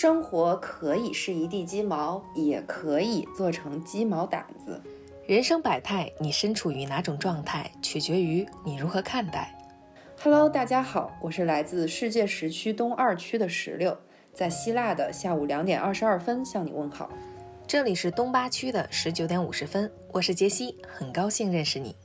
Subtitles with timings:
[0.00, 4.80] 生活可以是一地鸡毛，也可以做成鸡毛掸子。
[5.26, 9.52] 人生百态，你身处于哪种状态，取决于你如何看待。
[10.22, 13.98] Hello，大家好，我是来自世界时区东二区的石榴，
[14.32, 17.10] 在希腊的下午两点二十二分向你问好。
[17.66, 21.96] 这里是东八区的十九点五十分，我是杰西，很高兴认识你。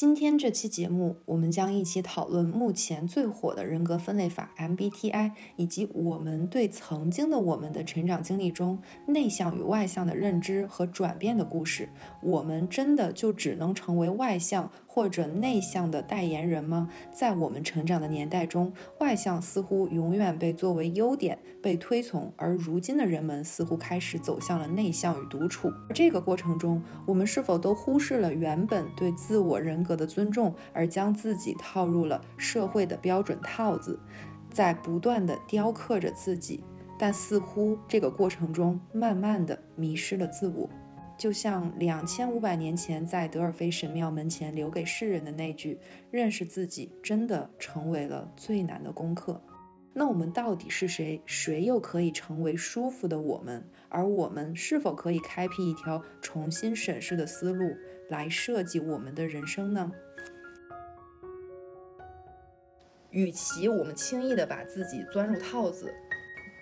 [0.00, 8.78] 今天这期节目，我们将一起讨论目前最火的人格分类法 MBTI，以及我们对曾经的我们的成长经历中
[9.08, 11.90] 内向与外向的认知和转变的故事。
[12.22, 14.72] 我们真的就只能成为外向？
[14.92, 16.90] 或者内向的代言人吗？
[17.12, 25.72] 在我们成长的年代中，外向似乎永远被作为优点被推崇，而如今的人们似乎开始走向了内向与独处。
[25.94, 33.96] 这个过程中，我们是否都忽视了原本对自我人格的尊重，而将自己套入了社会的标准套子，
[34.50, 36.64] 在不断的雕刻着自己？
[36.98, 40.68] 但似乎这个过程中，慢慢的迷失了自我。
[41.20, 45.78] 就像两千五百年前在德尔菲神庙门前留给世人的那句
[46.10, 49.38] “认识自己”，真的成为了最难的功课。
[49.92, 51.20] 那我们到底是谁？
[51.26, 53.62] 谁又可以成为舒服的我们？
[53.90, 57.76] 而我们是否可以开辟一条重新审视的思路，
[58.08, 59.92] 来设计我们的人生呢？
[63.10, 65.92] 与其我们轻易的把自己钻入套子，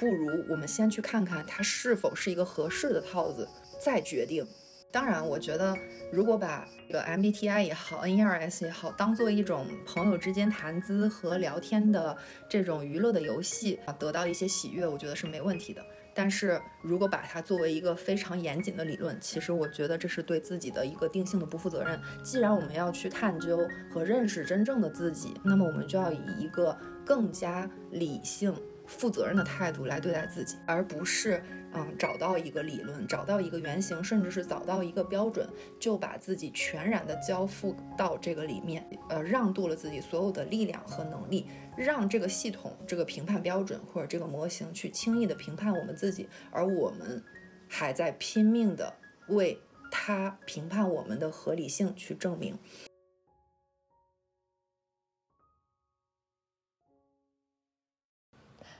[0.00, 3.48] 不如我们先去看看它是否是一个合适的套子。
[3.78, 4.46] 再决定。
[4.90, 5.76] 当然，我觉得
[6.10, 12.16] 如果把这个 MBTI 也好，N1RS 也好，当做一种朋友之间谈资和聊天的
[12.48, 15.84] 这种娱乐的游戏啊，得到一些喜悦，我觉得是没问题的。
[16.14, 22.00] 但是如果把它作为一个非常严谨的理论，其实我觉得这是对自己的一个定性的不负责任。
[22.24, 23.60] 既然我们要去探究
[23.92, 26.74] 和认识真正的自己，那么我们就要以一个
[27.04, 28.54] 更加理性。
[28.86, 31.42] 负责任的态度来对待自己，而不是
[31.74, 35.48] 嗯找到一个理论，找到一个原型，甚至是找到一个标准，
[35.78, 41.46] 就把自己全然的交付到这个里面，呃，让渡了自己所有的力量和能力，
[41.76, 47.22] 让这个系统、这个评判标准或者这个模型去轻易的评判我们自己，而我们
[47.68, 48.94] 还在拼命的
[49.28, 52.58] 为他评判我们的合理性去证明。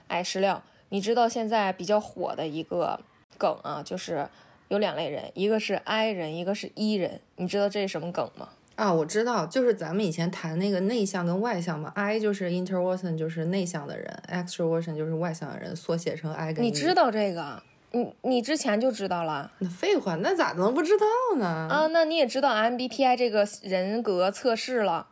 [0.07, 2.99] 哎，石榴，你知道现在比较火的一个
[3.37, 4.27] 梗啊，就是
[4.67, 7.21] 有两类人，一个是 I 人，一个是 E 人。
[7.37, 8.49] 你知道这是什么梗吗？
[8.75, 16.63] 啊，我知道，就是咱们以前谈那个内向跟外向嘛，I 就是 introversion，就是内向的人，extroversion 就是外向的人，缩写成 I 跟。
[16.63, 17.61] 你知道这个？
[17.91, 19.51] 你你之前就知道了？
[19.59, 21.05] 那废话，那咋能不知道
[21.37, 21.67] 呢？
[21.69, 25.07] 啊，那你也知道 MBTI 这个人格测试了？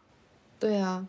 [0.60, 1.06] 对呀，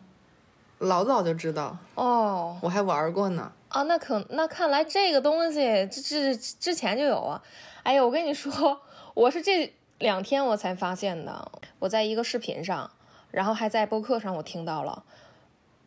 [0.79, 3.51] 老早就知道哦，我还玩过呢。
[3.69, 7.41] 啊，那可那看来这个东西这这之前就有啊。
[7.83, 8.81] 哎呀，我跟你说，
[9.13, 11.51] 我是这两天我才发现的。
[11.79, 12.89] 我在一个视频上，
[13.31, 15.03] 然后还在播客上，我听到了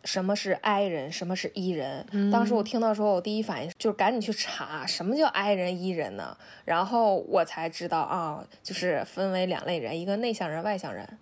[0.04, 2.30] 什么是 I 人，什么是 E 人。
[2.32, 6.36] 当时我听到时候，我第一反应就是赶紧去查什么叫 I 人、E 人呢？
[6.64, 11.18] 然后我才知道啊，就是分为两类人，一个内向人、外向人。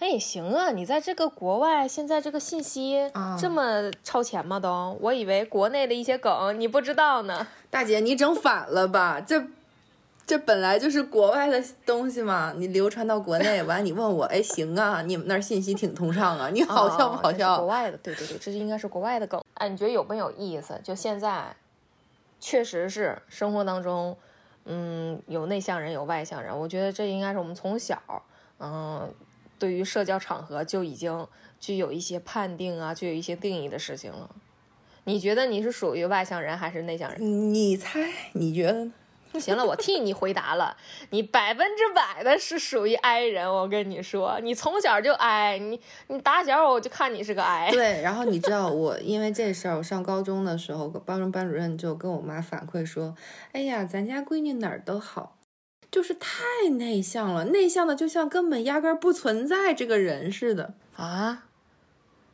[0.00, 2.98] 哎，行啊，你在这个国外，现在这个信息
[3.38, 4.58] 这么超前吗？
[4.58, 7.46] 都，我以为国内的一些梗你不知道呢。
[7.68, 9.20] 大姐，你整反了吧？
[9.20, 9.44] 这
[10.26, 17.58] 这本来就是国外的东西嘛，你流传到国内，完你问我，哎，行啊，你们那儿信息挺通畅啊，你好笑不好笑？
[17.58, 19.38] 国外的，对对对，这是应该是国外的梗。
[19.52, 20.80] 哎，你觉得有没有意思？
[20.82, 21.54] 就现在，
[22.40, 24.16] 确实是生活当中，
[24.64, 26.58] 嗯，有内向人，有外向人。
[26.58, 28.00] 我觉得这应该是我们从小，
[28.60, 29.12] 嗯。
[29.60, 31.24] 对于社交场合就已经
[31.60, 34.28] 具有一些判定啊，具有一些定义的事情了。
[35.04, 37.54] 你觉得你是属于外向人还是内向人？
[37.54, 38.10] 你猜？
[38.32, 38.92] 你觉得呢？
[39.38, 40.76] 行了，我替你回答了。
[41.10, 43.48] 你百分之百的是属于 I 人。
[43.48, 47.70] 我跟你说，你从小就 I，你你打小我就看你是个 I。
[47.70, 53.14] 对，然后你知道我因为这事儿，我上高中的时候，高中班主任就跟我妈反馈说
[53.52, 55.36] ：“哎呀，咱家闺女哪儿都好。”
[55.90, 61.46] 就是太内向了，内向的就像根本压根不存在这个人似的啊！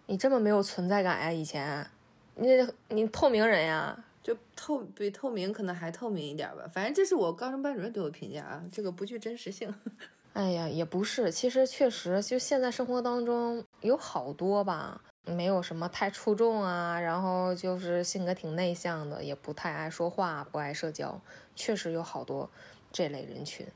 [0.06, 1.32] 你这么没有存在感呀？
[1.32, 1.86] 以前，
[2.34, 2.48] 你
[2.88, 4.04] 你透明人呀？
[4.22, 6.68] 就透比透明可能还透明一点吧。
[6.72, 9.72] 反正这是我高中班主任对我评价啊，这个不具真实性。
[10.34, 21.18] 哎呀，也不是，其实确实就现在生活当中有好多吧，没有什么太出众啊，然后就是性格挺内向的，也不太爱说话，不爱社交，
[21.54, 22.50] 确实有好多。
[22.96, 23.66] 这类人群，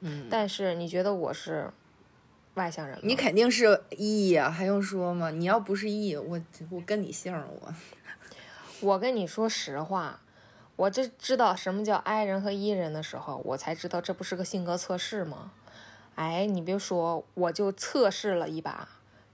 [0.00, 1.72] 嗯，但是你觉得我是
[2.52, 3.02] 外向人吗？
[3.02, 5.30] 你肯定是 E 呀，还用说吗？
[5.30, 6.38] 你要不是 E，我
[6.68, 7.74] 我跟你姓我。
[8.80, 10.20] 我跟你说实话，
[10.76, 15.52] 我这知道什么叫 I 人和 E 人的时候，我才知道这不是个性格测试吗？
[16.16, 18.86] 哎，你别说，我就测试了一把。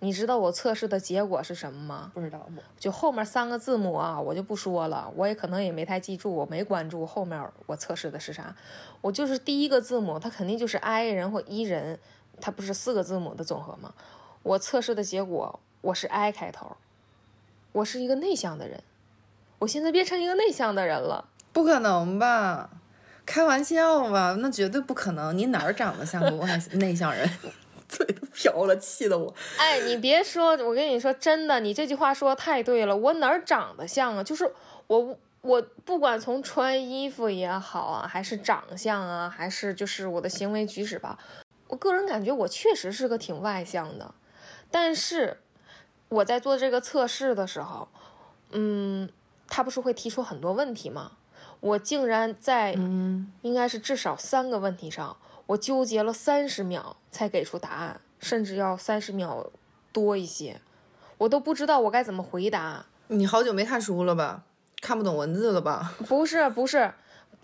[0.04, 2.10] 你知道我测试的结果是什么吗？
[2.12, 2.46] 不知道？
[2.78, 8.54] 就后面三个字母啊，我就不说了，我也可能也没太记住，我没关注后面我测试的是啥。
[9.00, 11.98] 我就是第一个字母，它肯定就是 I 人或 E 人，
[12.38, 13.94] 它不是四个字母的总和吗？
[14.42, 16.76] 我测试的结果，我是 I 开头，
[17.72, 18.82] 我是一个内向的人，
[19.60, 21.28] 我现在变成一个内向的人了。
[21.50, 22.68] 不可能吧？
[23.24, 24.36] 开玩笑吧？
[24.38, 25.36] 那绝对不可能！
[25.38, 27.26] 你哪儿长得像个外 内向人？
[27.88, 29.32] 嘴都瓢了，气得我！
[29.58, 32.96] 哎，你别说，我跟你说真的，你这句话说的太对了。
[32.96, 34.24] 我哪儿长得像啊？
[34.24, 34.50] 就是
[34.86, 41.18] 我，我不管从穿衣服也好啊，还是长相啊，还是就是我的行为举止吧，
[41.68, 44.14] 我个人感觉我确实是个挺外向的。
[44.70, 45.38] 但是
[46.08, 47.88] 我在做这个测试的时候，
[48.50, 49.08] 嗯，
[49.46, 51.12] 他不是会提出很多问题吗？
[51.60, 55.16] 我竟然在，应该是至少三个问题上。
[55.46, 59.50] 我纠结了三十秒才给出答案，甚至要三十秒
[59.92, 60.60] 多一些，
[61.18, 62.86] 我都不知道我该怎么回答。
[63.08, 64.44] 你好久没看书了吧？
[64.80, 65.94] 看不懂文字了吧？
[66.08, 66.92] 不是不是，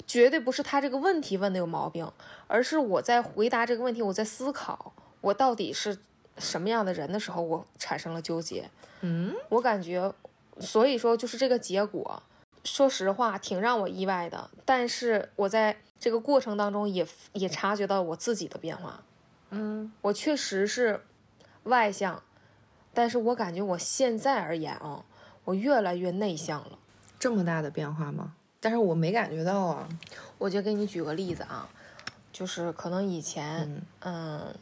[0.07, 2.11] 绝对不是他这个问题问的有毛病，
[2.47, 5.99] 而是我在回答这个问题，我在思考我到底是
[6.39, 8.71] 什么样的人的时候，我产生了纠结。
[9.03, 10.13] 嗯，我感觉，
[10.59, 12.23] 所以说就是这个结果。
[12.65, 14.51] 说实话，挺让我意外的。
[14.67, 19.03] 但是我在这个过程当中也也察觉到我自己的变化。
[19.51, 21.05] 嗯，我确实是
[21.65, 22.23] 外向，
[22.95, 25.05] 但是我感觉我现在而言啊，
[25.45, 26.79] 我越来越内向了。
[27.19, 28.33] 这么大的变化吗？
[28.61, 29.89] 但是我没感觉到啊。
[30.39, 31.69] 我就给你举个例子啊，
[32.33, 34.55] 就是可能以前，嗯，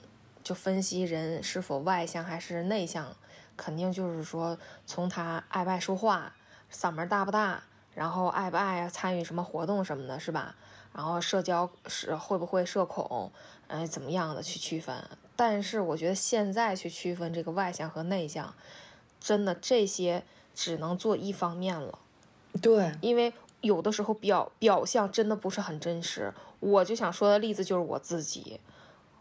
[0.42, 3.14] 就分析人是否外向还是内向，
[3.56, 6.34] 肯定就是说从他爱不爱说话，
[6.72, 7.62] 嗓门大不大。
[7.94, 10.54] 然后爱不爱参与什么活动什么的，是吧？
[10.98, 13.30] 然后社交是会不会社恐，
[13.68, 14.92] 哎，怎么样的去区分？
[15.36, 18.52] 但是我觉得现在去区分这个外向和内向，
[19.20, 22.00] 真的这些只能做一方面了。
[22.60, 26.34] 对，因为有的时候表表象真的不是很真实。
[26.58, 28.58] 我就想说的例子就是我自己，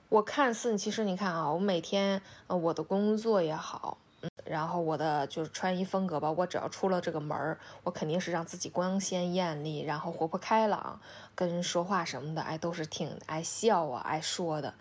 [0.09, 4.00] 我看似其实你看啊，我每天呃我的工作也好。
[4.45, 11.01] 然后我的就是穿衣风格吧，我只要出了这个门儿，我肯定是让自己光鲜艳丽，然后活泼开朗，
[11.35, 14.74] 跟人说话什么的，哎，都是挺爱笑啊，爱说的。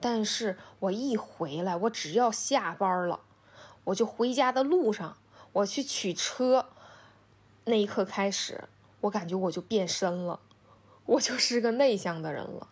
[0.00, 3.20] 但是我一回来，我只要下班了，
[3.84, 5.16] 我就回家的路上，
[5.52, 6.66] 我去取车，
[7.64, 8.68] 那一刻开始，
[9.00, 10.38] 我感觉我就变身了，
[11.06, 12.68] 我就是个内向的人了，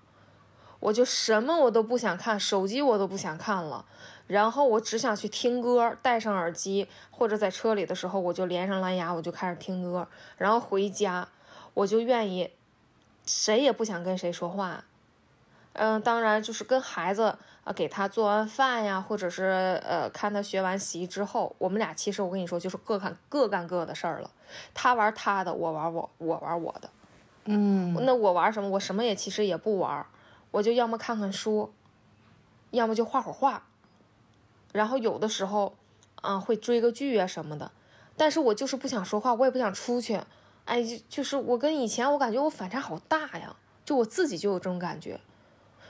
[0.78, 3.84] 我就什么我都不想看，手机我都不想看了。
[4.26, 10.08] 然后我只想去听歌，戴上耳机，或者在车里的时候，我就连上蓝牙，我就开始听歌。
[10.36, 11.28] 然后回家，
[11.74, 12.50] 我就愿意，
[13.24, 14.84] 谁也不想跟谁说话。
[15.74, 24.30] 嗯，当然就是跟孩子啊，给他做完饭呀，或者是呃，看他学完习之后，我们俩其实我跟你说，就是各干各干各的事儿了。
[24.72, 26.90] 他玩他的，我玩我我玩我的。
[27.44, 28.70] 嗯，那我玩什么？
[28.70, 30.04] 我什么也其实也不玩，
[30.50, 31.72] 我就要么看看书，
[32.70, 33.62] 要么就画会画。
[34.76, 35.74] 然后有的时候，
[36.22, 37.72] 嗯，会追个剧啊什么的，
[38.16, 40.20] 但是我就是不想说话，我也不想出去，
[40.66, 45.18] 哎，就就是我跟以前我感觉我反差好大呀，就我自己就有这种感觉，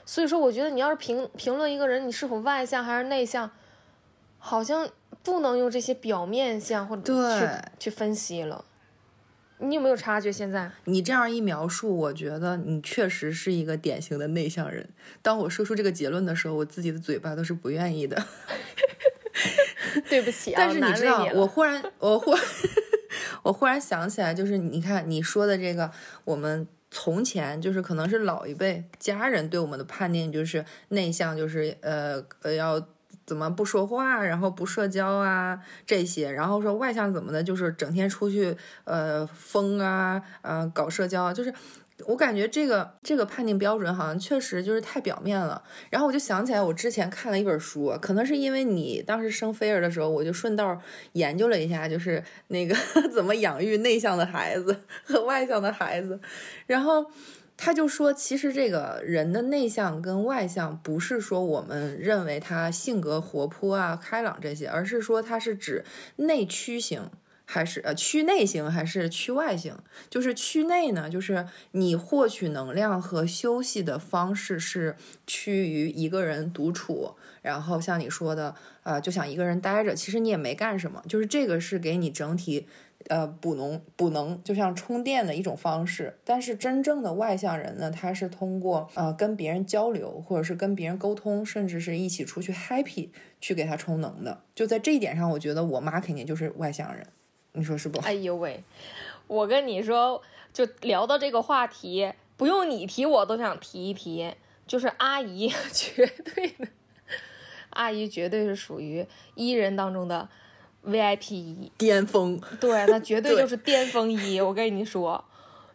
[0.05, 3.51] 所以说我觉得你要是评评论一个人你是否外向还是内向，
[4.39, 4.89] 好像
[5.23, 8.63] 不能用这些表面相或者去去分析了。
[9.59, 10.31] 你有没有察觉？
[10.31, 14.87] 现在你这样一描述，我觉得你确实是一个典型的内向人。
[15.21, 18.23] 当我说出这个结论的时候，我自己的嘴巴都是不愿意的。
[20.09, 22.35] 对不起啊，但是你知道，我忽然，我忽，
[23.43, 25.91] 我忽然想起来，就是你看你说的这个，
[26.23, 32.87] 我们从前就是可能是老一辈家人对我们的判定，就是内向，就是呃呃要。
[33.27, 38.55] 怎么不说话，然后不社交啊这些，然后说外向怎么的，就是整天出去
[38.85, 41.53] 呃疯啊，呃搞社交，就是
[42.05, 45.61] 我感觉这个这个判定标准好像确实就是太表面了。
[45.89, 50.81] 然后我就想起来，我之前看了一本书，可能是因为你当时生菲儿的时候，我就顺道
[51.11, 52.73] 研究了一下，就是那个
[53.13, 56.17] 怎么养育内向的孩子和外向的孩子，
[56.65, 57.05] 然后。
[57.57, 65.83] 他就说，其实这个人的内向跟外向，不是说我们认为他性格活泼啊、开朗这些，而是说他是指
[66.17, 67.09] 内驱型
[67.45, 69.75] 还是呃区内型还是区外型。
[70.07, 74.95] 就是区内呢，就是你获取能量和休息的方式是
[75.25, 82.67] 趋于一个人独处，然后像你说的，呃，就想一个人待着，其实你也没干什么，就是这个是给你整体。
[83.07, 86.17] 呃补能补能，就像充电的一种方式。
[86.23, 93.09] 但是真正的外向人呢，他是通过呃跟别人交流，或者是跟别人沟通，甚至是一起出去 happy
[93.41, 94.43] 去给他充能的。
[94.53, 97.07] 就在这一点上，我觉得我妈肯定就是外向人，
[97.53, 97.99] 你说是不？
[97.99, 98.63] 哎呦喂，
[99.27, 100.21] 我跟你说，
[100.53, 104.33] 就聊到这个话题，不用你提，我都想提一提，
[104.65, 106.67] 就是阿姨 绝对的。
[107.71, 110.27] 阿姨绝对是属于一人当中的
[110.87, 111.71] VIP 一。
[111.77, 114.39] 巅峰，对，那绝对就是巅峰一。
[114.39, 115.23] 我跟你说，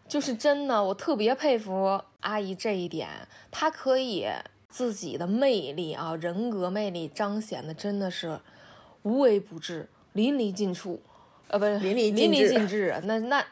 [0.08, 3.08] 就是真的，我特别佩服阿姨这一点，
[3.50, 4.26] 她可以
[4.68, 8.40] 自己的魅力啊，人格魅力彰显的真的是
[9.02, 11.02] 无微不至、淋漓尽处，
[11.48, 13.44] 呃，不是淋漓淋漓尽致，那那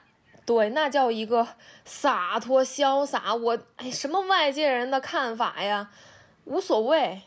[0.46, 1.46] 对，那叫一个
[1.84, 3.34] 洒脱潇洒。
[3.34, 5.90] 我哎，什么外界人的看法呀，
[6.44, 7.22] 无所谓。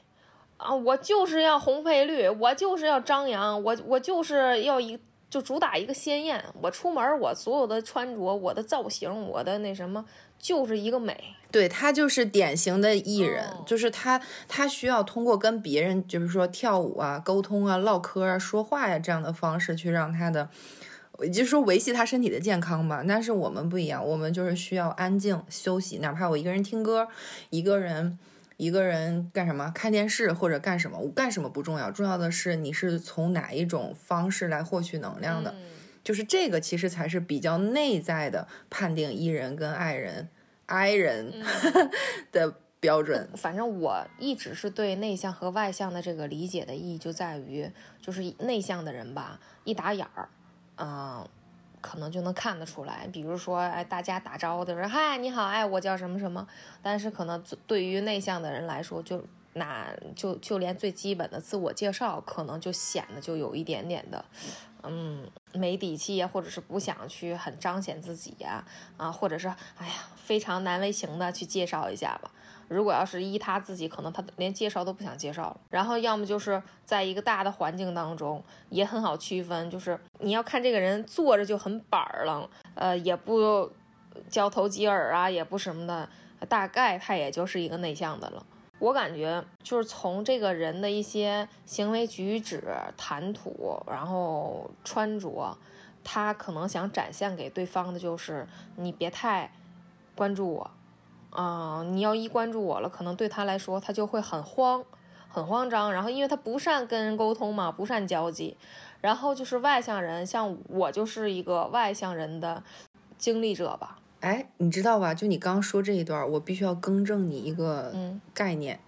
[0.64, 4.98] 啊，我就是要红配绿，我就是要张扬，我我就是要一
[5.30, 6.42] 就主打一个鲜艳。
[6.62, 10.06] 我出门，我所有的穿着，我的造型，我的那什么，
[10.40, 11.22] 就是一个美。
[11.52, 20.50] 对他就是典型的艺人，就是他他需要通过跟别人，就是说跳舞啊、沟通啊、唠嗑啊、说话呀这样的方式去让他的，
[21.20, 23.04] 也就是说维系他身体的健康吧。
[23.08, 27.08] 但是我们不一样，我们就是需要安静休息，哪怕我一个人听歌，
[27.50, 28.18] 一个人。
[28.58, 29.72] 一个人干什么？
[29.72, 30.98] 看电视或者干什么？
[30.98, 35.56] 我干什么不重要，重要的是你是从哪一种方式来获取能量的，
[36.04, 40.30] 就是这个其实才是比较内在的判定艺人跟爱人、
[40.68, 41.34] 爱 人
[42.32, 43.30] 的标准。
[43.36, 47.70] 反正我一直是对内向和外向的这个理解的意义就在于，
[48.02, 50.30] 就是内向的人吧，一打眼儿，
[50.78, 51.28] 嗯。
[51.84, 56.48] 可能就能看得出来，比如说，哎，大家打招呼的时候，嗨，你好，哎，我叫什么什么。
[56.82, 59.22] 但是可能对于内向的人来说，就
[59.52, 64.24] 那就就连最基本的自我介绍，可能就显得就有一点点的，
[64.84, 68.64] 嗯，没底气呀，或者是不想去很彰显自己呀，
[68.96, 72.32] 啊，或者是哎呀，非常难为情的去介绍一下吧。
[72.74, 75.58] 如果要是依他自己，可能他连介绍都不想介绍了。
[75.70, 83.72] 然后要么就是在一个大的环境当中，也很好区分，就是你要看这个人坐着就很板儿了，呃，也不
[84.30, 86.10] 交头接耳啊，也不什么的，
[86.50, 88.46] 大概他也就是一个内向的了。
[88.80, 92.62] 我感觉就是从这个人的一些行为举止、
[92.98, 95.58] 谈吐，然后穿着，
[96.04, 99.50] 他可能想展现给对方的就是你别太
[100.16, 100.72] 关注我。
[101.34, 104.86] 啊，你要一关注我了，可能对他来说，他就会很慌，
[105.28, 105.92] 很慌张。
[105.92, 108.56] 然后，因为他不善跟人沟通嘛，不善交际。
[109.02, 112.64] 然后就是外向人，像我就是一个外向人的
[113.18, 113.98] 经历者吧。
[114.20, 115.14] 哎，你知道吧？
[115.14, 117.92] 就你刚刚说这一段，我必须要更正你一个
[118.34, 118.80] 概念，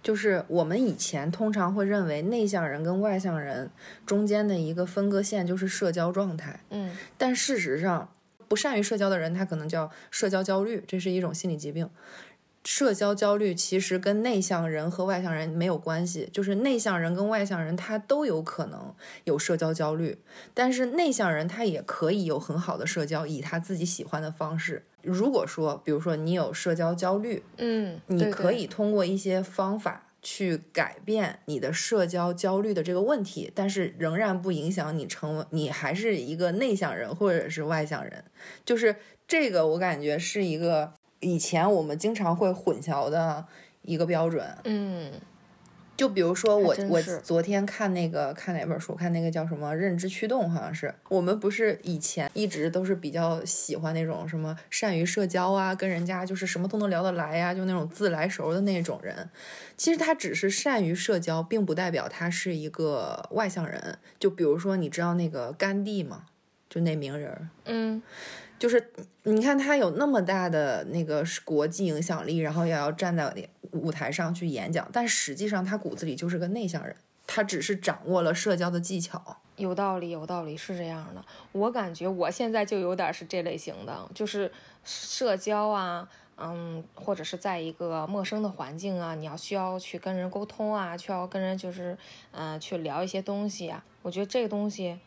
[0.00, 3.70] 就是我们以前通常会认为内向人跟外向人
[4.06, 6.60] 中间的一个分割线就是社交状态。
[6.70, 8.08] 嗯，但事实上。
[8.48, 11.88] 不善于社交的人，他可能叫社交焦虑，这是一种心理疾病。
[12.64, 18.92] 社交焦虑其实跟内向人和外向人没有关系，就是内向人跟外向人他都有可能
[19.24, 20.18] 有社交焦虑，
[20.52, 24.84] 但是内向人他也可以有很好的社交，以他自己喜欢的方式。
[25.02, 30.07] 如果说，比如说你有社交焦虑，嗯，你可以通过一些方法。
[30.22, 38.24] 去改变你的社交焦虑的这个问题，但是仍然不影响你成为你还是一个内向人或者是外向人，
[38.64, 38.96] 就是
[39.26, 43.46] 这个我感觉是一个以前我们经常会混淆的
[43.82, 45.12] 一个标准，嗯。
[45.98, 59.28] 就比如说我我昨天看那个看哪本书，看那个叫什么认知驱动，好像是我们不是以前一直都是比较喜欢那种什么善于社交啊，跟人家就是什么都能聊得来呀，就那种自来熟的那种人。
[59.76, 63.98] 其实他只是善于社交，并不代表他是一个外向人。
[64.20, 66.26] 就比如说你知道那个甘地吗？
[66.70, 68.00] 就那名人，嗯。
[68.58, 73.32] 就是你看他有那么大的那个国际影响力，然后也要站在
[73.72, 76.96] 舞台上去演讲，但实际上他骨子里就是个内向人，
[77.26, 79.36] 他只是掌握了社交的技巧。
[79.56, 81.24] 有道理，有道理，是这样的。
[81.52, 84.50] 我感觉我现在就有点是这类型的，就是
[84.84, 91.98] 社交啊，嗯，或者是在一个陌生的环境啊，你要需要去跟人沟通啊，需要跟人就是
[92.30, 94.98] 嗯去聊一些东西啊，我觉得这个东西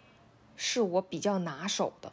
[0.58, 2.12] 是我比较拿手的。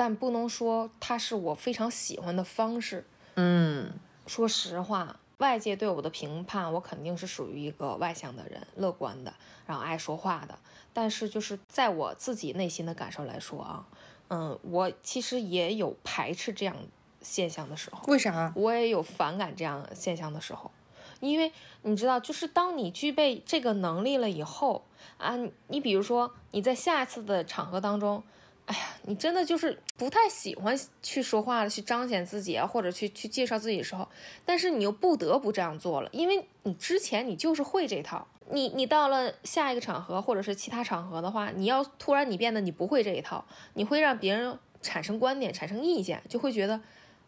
[0.00, 3.04] 但不能说它是我非常喜欢的方式。
[3.34, 3.92] 嗯，
[4.26, 9.34] 说实话，外界对我的评判，我肯定是属于一个外向的人，乐观的，
[9.66, 10.58] 然后爱说话的。
[10.94, 13.86] 但是就是在我自己内心的感受来说啊，
[14.28, 16.74] 嗯，我其实也有排斥这样
[17.20, 18.02] 现象的时候。
[18.10, 18.50] 为啥？
[18.56, 20.70] 我也有反感这样现象的时候，
[21.20, 21.52] 因为
[21.82, 24.86] 你知道，就是当你具备这个能力了以后
[25.18, 25.36] 啊，
[25.68, 28.22] 你比如说你在下一次的场合当中。
[28.70, 34.06] 哎呀，你真的就是不太喜欢去说话了，去彰显自己啊，或者去去介绍自己的时候，
[34.44, 46.80] 但是你又不得不这样做了，因为你之前你就是会这套，你你到了下一个场合或者是其他场合的话，你要突然你变得你不会这一套，你会让别人产生观点、产生意见，就会觉得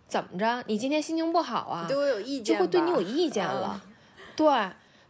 [0.06, 3.82] 怎么着，你今天心情不好啊，对我有意见，就会对你有意见了，
[4.36, 4.46] 对。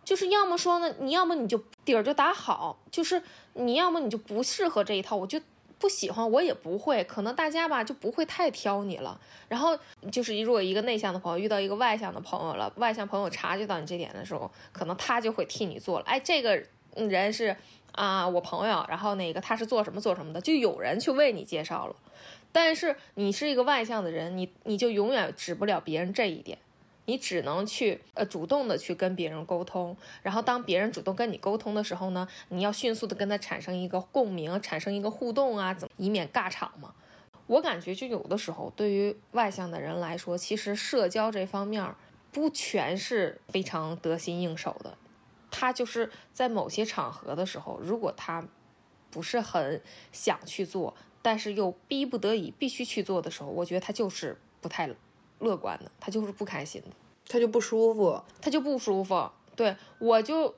[0.04, 3.22] 就是要么说呢，你要么你就底儿就打好，就是
[3.52, 5.40] 你要么你就不适合这一套，我就
[5.82, 9.20] 不喜欢，我也不会，可能大家吧就不会太挑你了。
[9.48, 9.76] 然后
[10.12, 16.04] 就是如果一个内向的朋友遇到一个外向的朋友了，外向朋友察觉到你这点的时候，可能他就会替你做了。
[16.06, 16.62] 哎，这个
[16.94, 17.56] 人是
[17.90, 21.96] 啊，我朋友，然后那个他是做什么做什么的，就有人去为你介绍了。
[22.52, 26.56] 但是你是一个外向的人，你你就永远指不了别人这一点。
[27.06, 36.94] 你只能去呃主动的去跟别人沟通，然后当别人主动跟你沟通的时候呢，你要迅速的跟他产生一个共鸣，产生一个互动啊，怎么以免尬场嘛？
[37.48, 41.84] 我感觉就有的时候对于外向的人来说，其实社交这方面
[42.30, 44.96] 不全是非常得心应手的，
[45.50, 48.46] 他就是在某些场合的时候，如果他
[49.10, 49.82] 不是很
[50.12, 54.88] 想去做，但是又逼不得已必须去做的时候，我觉得他就是不太。
[55.42, 56.88] 乐观的，他就是不开心的，
[57.28, 59.28] 他就不舒服，他就不舒服。
[59.54, 60.54] 对我就。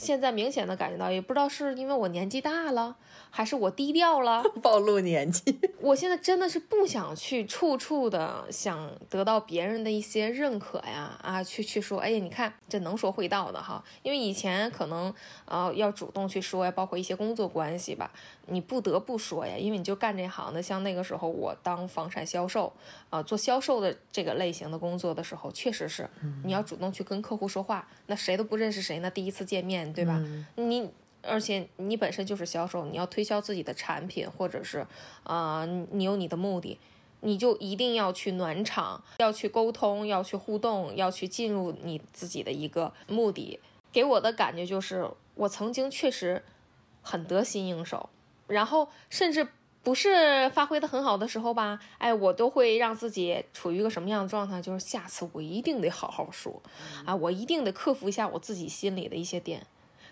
[0.00, 2.94] 现在明显的感觉到，也不知道是因为我年纪大了，
[3.30, 5.58] 还是我低调了， 暴露年纪。
[5.82, 13.82] 我现在真的是不想去处处的想得到别人的一些认可呀，啊，去去说，哎呀，你看这能说会道的哈。
[14.04, 15.12] 因为以前可能
[15.46, 18.12] 呃要主动去说呀，包括一些工作关系吧，
[18.50, 20.62] 你不得不说呀，因为你就干这行的。
[20.62, 22.72] 像那个时候我当房产销售
[23.10, 26.08] 啊，做销售的这个类型的工作的时候，确实是
[26.44, 29.78] 你要主动去跟客户说话，那谁都不认识谁呢，第一次见面。
[29.94, 30.22] 对吧？
[30.56, 30.88] 你
[31.22, 34.86] 而且你本身就是销售，你要推销自己的产品，或者是
[35.22, 36.78] 啊，你有你的目的，
[37.20, 43.58] 你就一定要去暖场，要去沟通，要去互动，要去进入你自己的一个目的。
[43.90, 46.44] 给我的感觉就是，我曾经确实
[47.02, 48.10] 很得心应手，
[48.48, 49.46] 然后甚至
[49.82, 54.60] 不是发挥的很好的时候吧，哎，我都会让自己处于一个什么样的状态？
[54.60, 56.60] 就是下次我一定得好好说
[57.06, 59.64] 啊，我一定得克服一下我自己心里的一些点。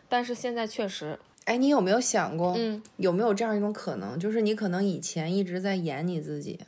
[0.09, 6.61] 但是现在确实，哎，你有没有想过，嗯，有没有这样一种可能，就是你可能以前一直在演你自己，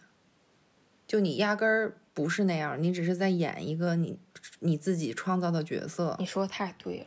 [1.06, 4.18] 就你压根儿不是那样，你只是在演一个你
[4.58, 6.16] 你自己创造的角色。
[6.18, 7.06] 你说的太对了，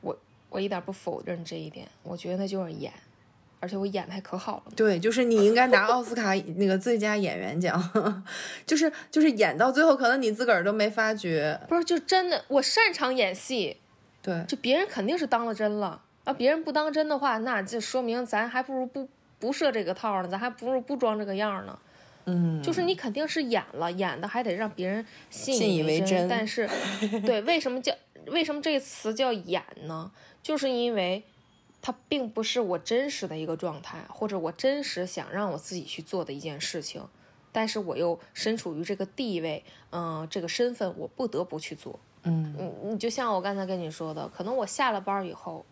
[0.00, 0.18] 我
[0.50, 2.92] 我一点不否认这一点，我觉得那就是演，
[3.60, 4.72] 而且我演的还可好了。
[4.76, 8.22] 对，就是你应该拿奥斯卡那个最佳演员奖，
[8.66, 11.60] 就是就是演到最后，可能你自个儿都没发觉。
[11.68, 13.76] 不是，就真的我擅长演戏。
[14.20, 16.32] 对，就别人肯定是当了真了啊！
[16.32, 21.78] 别人不当真的话，那就说明咱还不如不不设这个套呢，咱还不如不装这个样呢。
[22.26, 26.28] 嗯，就是你肯定是演了，演的还得让别人信以为真。
[26.28, 26.68] 但是，
[27.24, 27.94] 对，为什么叫
[28.26, 30.10] 为什么这个词叫演呢？
[30.42, 31.22] 就是因为
[31.88, 37.02] 它并不是我真实的一个状态，或者我真实想让我自己去做的一件事情，
[37.50, 41.98] 但是我又身处于这个地位，嗯，这个身份，我不得不去做。
[42.24, 45.64] 嗯，你你就像我刚才跟你说的，可能我下了班以后，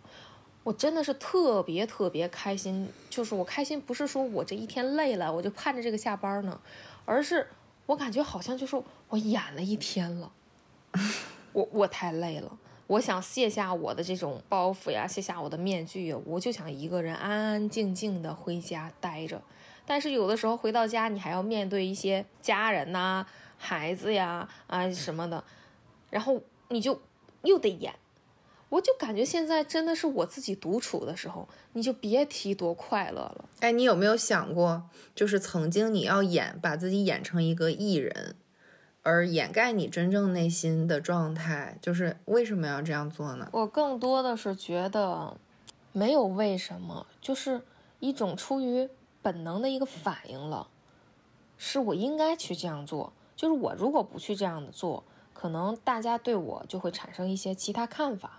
[0.65, 2.89] 我真的是特别特别开心。
[3.11, 6.59] 就是我开心不是说我这一天累了，我就盼着这个下班呢，
[7.05, 7.47] 而是
[7.85, 10.33] 我感觉好像就是我演了一天了，
[11.53, 19.43] 我我太累了，我想卸下我的这种包袱呀，卸下我的面具，我就想一个人安安静静的回家待着。
[19.85, 25.43] 但是有的时候回到家，你还要面对一些家人呐、孩子呀啊什么的。
[26.11, 27.01] 然后你就
[27.43, 27.95] 又得演，
[28.69, 33.45] 我就感觉现在真的是我自己独处的时候，你就别提多快乐了。
[33.61, 38.37] 哎，你有没有想过，就是曾经你要演，把自己演成一个艺人，
[39.07, 43.49] 而掩盖你真正内心的状态，就是为什么要这样做呢？
[43.53, 45.37] 我更多的是觉得
[45.93, 47.63] 没有为什么，就是
[48.01, 48.91] 一种出于
[49.23, 50.67] 本能的一个反应了，
[51.57, 53.13] 是我应该去这样做。
[53.37, 55.05] 就是我如果不去这样的做。
[55.39, 58.39] 可能大家对我就会产生一些其他看法，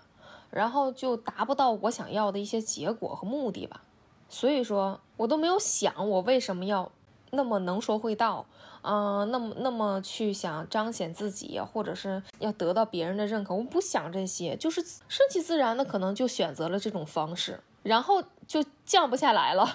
[0.50, 3.82] 然后就达不到我想要的一些结果和目的吧。
[4.28, 6.90] 所以说我都没有想我为什么要
[7.30, 8.46] 那么能说会道，
[8.82, 13.54] 嗯，那么那么去想彰显自己，或者是要得到别人的认可。
[13.54, 17.60] 我不想这些，就是顺其自然的，可能就选择了这种方式。
[17.84, 19.66] 然后就降不下来了。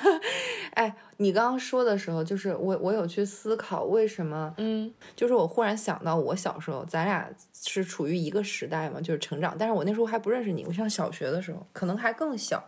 [0.74, 9.54] 哎，你刚刚说的时候，就是我我有去思考为什么，嗯，就是我忽然想到，我小时候，咱俩是处于一个时代嘛，就是成长。
[9.58, 12.64] 但是我那时候还不认识你，我上小学的时候，可能还更小。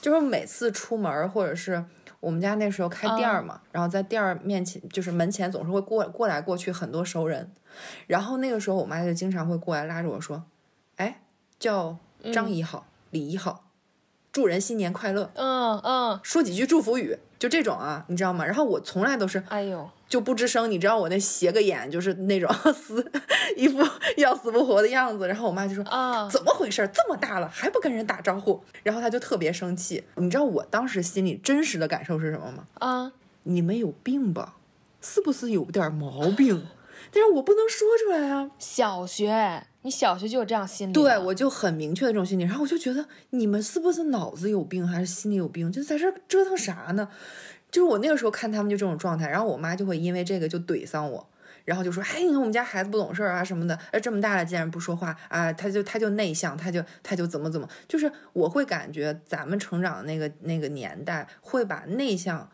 [0.00, 1.82] 就是每次出门或者是
[2.22, 7.50] 我们家那时候开店儿嘛，然后在店儿面前就是门前总是会过过来过去很多熟人，
[8.06, 10.44] 然后那个时候我妈就经常会过来拉着我说
[10.98, 11.22] ：“哎，
[11.58, 11.96] 叫
[12.32, 13.64] 张姨好，李姨好，
[14.30, 23.10] 祝人新年快乐，嗯嗯，说几句祝福语，就这种啊，你知道吗？”然后我从来都是哎呦，就不吱声，你知道我那斜个眼就是那种 死
[23.56, 23.78] 一副
[24.18, 26.86] 要死不活的样子，然后我妈就说：“啊，怎么回事？
[26.92, 30.04] 这么大了还不跟人打招呼？”然后她就特别生气。
[30.16, 32.66] 你知道我当时心里真实的感受是什么吗？
[32.74, 33.12] 啊，
[33.44, 34.56] 你们有病吧？
[35.00, 36.66] 是不是有点毛病？
[37.10, 38.50] 但是我不能说出来啊。
[38.58, 40.92] 小学，你小学就有这样心理？
[40.92, 45.72] 对，我就很明确的这种心理，然后我就觉得你们是不是脑子有病，还是心里有病？
[45.72, 47.08] 就在这折腾啥呢？
[47.72, 51.28] 就是我那个时候看他们就这种状态，然后我妈就会因为这个就怼上我，
[51.64, 62.50] 然后就说：“哎，你看我们家孩子不懂事儿啊什么的，哎，这么大了竟然不说话啊，他就他就内向，他就他就怎么怎么，就是我会感觉咱们成长的那个那个年代会把内向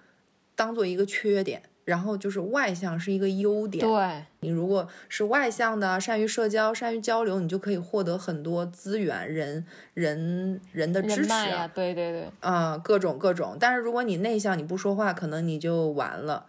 [0.54, 13.57] 当做一个缺点。”然后就是外向是一个优点，对你如果是外向的，善于社交，善于交流，你就可以获得很多资源、人、人、人的支持啊，对对对，啊、各种各种。
[13.59, 16.44] 但是如果你内向，你不说话，可能你就完了。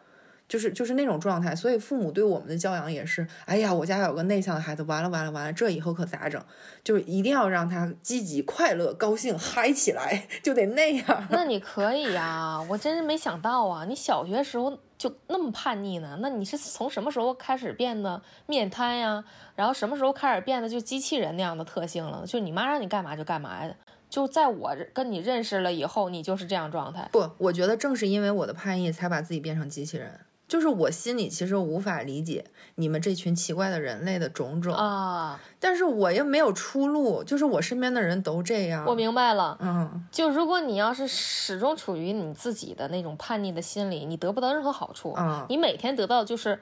[0.49, 6.43] 就是就是那种状态，所以父母对我们的教养也是，哎呀，我家有个内向的孩子，完了完了完了，这以后可咋整？
[6.83, 11.27] 就是一定要让他积极、快乐、高兴、嗨起来，就得那样。
[11.29, 13.85] 那你可以呀、我真是没想到啊！
[13.85, 16.17] 你小学时候就那么叛逆呢？
[16.19, 19.23] 那你是从什么时候开始变得面瘫呀？
[19.55, 22.25] 然后什么时候开始变得就机器人那样的特性了？
[22.25, 23.71] 就你妈让你干嘛就干嘛呀？
[24.09, 27.07] 就在我跟你认识了以后，你就是这样状态。
[27.11, 30.19] 不，我觉得正是因为我的叛逆，才把自己变成机器人。
[30.49, 32.43] 就是我心里其实无法理解
[32.75, 38.83] 你们这群奇怪的人类的种种，啊，但是我又没有出路，就是我身边的人都这样。
[38.85, 39.55] 我明白了。
[39.61, 45.13] 嗯，就如果你要是始终处于你自己的那种叛逆的心理，你得不到任何好处。
[45.17, 46.59] 嗯你每天得到的就是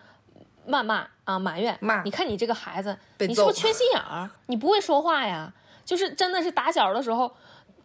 [0.67, 1.77] 谩骂啊、埋怨。
[1.79, 4.29] 骂你看你这个孩子，你是不是缺心眼儿？
[4.47, 5.53] 你不会说话呀？
[5.85, 7.31] 就是真的是打小的时候，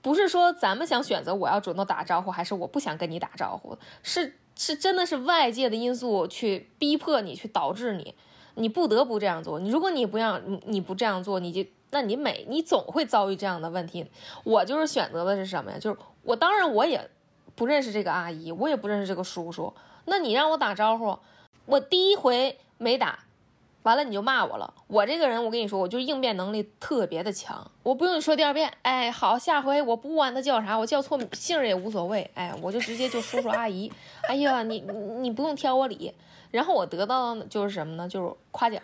[0.00, 4.34] 不是说咱们想选择我要主动打招呼，还是我不想跟你打招呼，是
[4.64, 8.14] 是真的是外界的因素去逼迫你，去导致你，
[8.54, 9.58] 你不得不这样做。
[9.58, 14.06] 你如果你不让你你不这样做，你就那你每你总会遭遇这样的问题。
[14.44, 15.78] 我就是选择的是什么呀？
[15.80, 17.10] 就是我当然我也
[17.56, 19.74] 不认识这个阿姨，我也不认识这个叔叔。
[20.04, 21.18] 那你让我打招呼，
[21.66, 23.18] 我第一回没打，
[23.82, 24.72] 完了你就骂我了。
[24.86, 28.72] 我这个人，我跟你说，我就应变能力特别的强，我不用你说第二遍。
[28.82, 32.30] 哎，好，下回我不管他叫啥，我叫错姓儿也无所谓。
[32.34, 33.92] 哎，我就直接就叔叔阿姨。
[34.28, 36.14] 哎呀，你你你不用挑我理。
[36.50, 38.08] 然后我得到的就是什么呢？
[38.08, 38.80] 就是夸奖。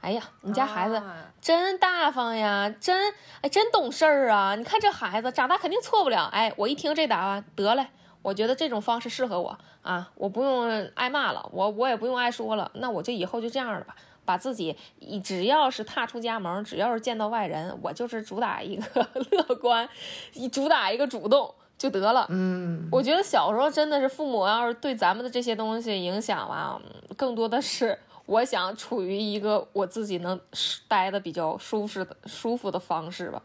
[0.00, 4.54] 哎呀，你家孩子啊真大方呀，真哎真懂事儿啊！
[4.54, 6.24] 你看这孩子长大肯定错不了。
[6.32, 7.86] 哎，我一听这答案，得嘞，
[8.20, 19.88] 我觉得这种方式适合我啊，我不用挨骂了，我我也不用挨说了，那我就以后就这样了吧，把自己一只要是踏出家门，只要是见到外人，我就是主打一个 乐观，
[20.32, 22.26] 一主打一个主动就得了。
[22.30, 30.40] 嗯，我觉得小时候真的是父母要是对咱们的这些东西影响吧，嗯更多的是我想处于一个我自己能
[30.88, 33.42] 待的比较舒适的舒服的方式吧。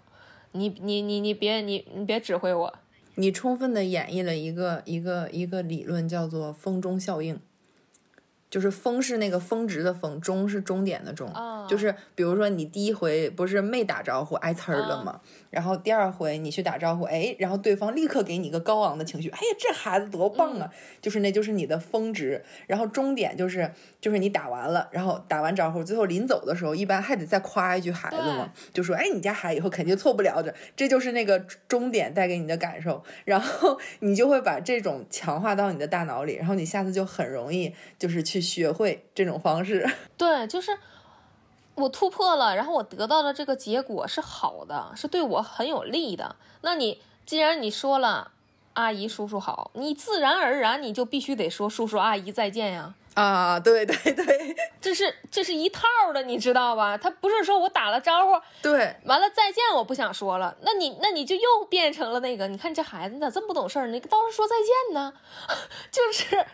[0.54, 2.74] 你你你你别你你别指挥我，
[3.16, 7.40] 你充分的演绎了一个一个一个理论，叫做风中效应。
[8.50, 11.28] 就是峰是那个峰值的峰，终是终点的终。
[11.30, 15.22] 啊就是比如说你第一回不是没打招呼挨呲儿了吗？
[15.52, 20.70] 然后第二回你去打招呼，哎，然后对方立刻给你一个高昂的情绪，哎呀，这孩子多棒啊！
[21.02, 22.44] 就是那就是你的峰值。
[22.66, 33.04] 然后终点就是就是你打完了，然后打完招呼，最后临走的时候，一般还得再夸一句孩子嘛，就说哎，你家孩子以后肯定错不了的，这就是那个终点带给你的感受。
[33.26, 39.88] 然后你就会把这种强化到你的大脑里，然后你下次就很容易就是去学会这种方式。
[40.18, 40.78] 对，就是
[41.76, 46.36] 我突破了，然后我得到的这个结果是好的，是对我很有利的。
[46.62, 48.32] 那你既然你说了
[48.74, 52.94] 阿姨叔叔好，你自然而然你就必须得说叔叔阿姨再见呀。
[53.16, 56.98] 啊，对对对这是这是一套的，你知道吧？
[56.98, 63.88] 他不是说我打了招呼，对，完了再见，我不想说了，那你那你就又变成了那个，你看这孩子你咋这么不懂事儿？
[63.88, 65.14] 你倒是说再见呢，
[65.92, 66.46] 就是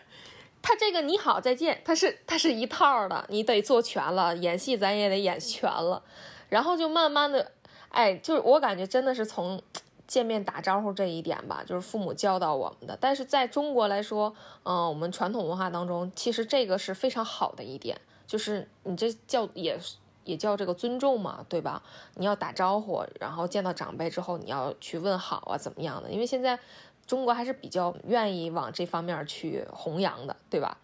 [0.66, 6.02] 他这个你好再见，他是他是一套的，你得做全了，演戏咱也得演全了，
[6.48, 7.52] 然后就慢慢的，
[7.90, 9.62] 哎，就是我感觉真的是从
[10.08, 12.98] 见面打招呼这一点吧，就是父母教导我们的。
[13.00, 19.78] 但是在中国来说，嗯、我们传统文化当中，其实这个是非常好的一点，就是你这叫也
[20.24, 21.80] 也叫这个尊重嘛，对吧？
[22.16, 26.10] 你要打招呼，然后见到长辈之后，你要去问好啊，怎么样的？
[26.10, 26.58] 因为现在
[27.06, 30.78] 中国还是比较愿意往这方面去弘扬的，对吧？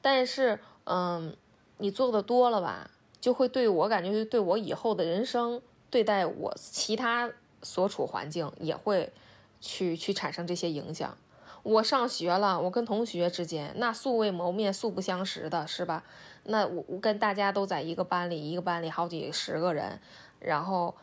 [0.00, 1.36] 但是，嗯，
[1.78, 5.60] 你做的多了吧，就会对我感觉，对我以后的人生，
[5.90, 7.30] 对待我其他
[7.62, 9.12] 所处环境，也会
[9.60, 11.16] 去去产生这些影响。
[11.64, 16.04] 我上学了，我跟同学之间那素未谋面、素不相识的，是吧？
[16.44, 20.00] 那我我跟大家都在一个班里，一个班里好几十个人，
[20.38, 20.94] 然后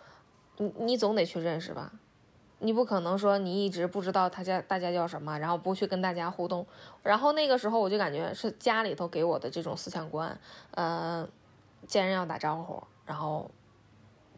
[0.57, 1.91] 你你总得去认识吧？
[2.59, 6.65] 你不可能说你一直不知道他家大家叫什么，然后不去跟大家互动。
[7.03, 10.39] 然后那个时候我就感觉是家里头给我的这种思想观，
[10.71, 11.27] 呃，
[11.85, 13.51] 见人要打招呼，然后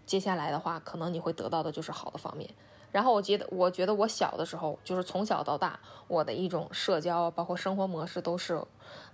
[0.06, 2.50] 接下来的话，可能你会得到的就是好的方面。
[2.92, 8.60] 然后我觉得，我觉得我小的时候，就是从小到大，我的一种社交，包括生活模式，都是，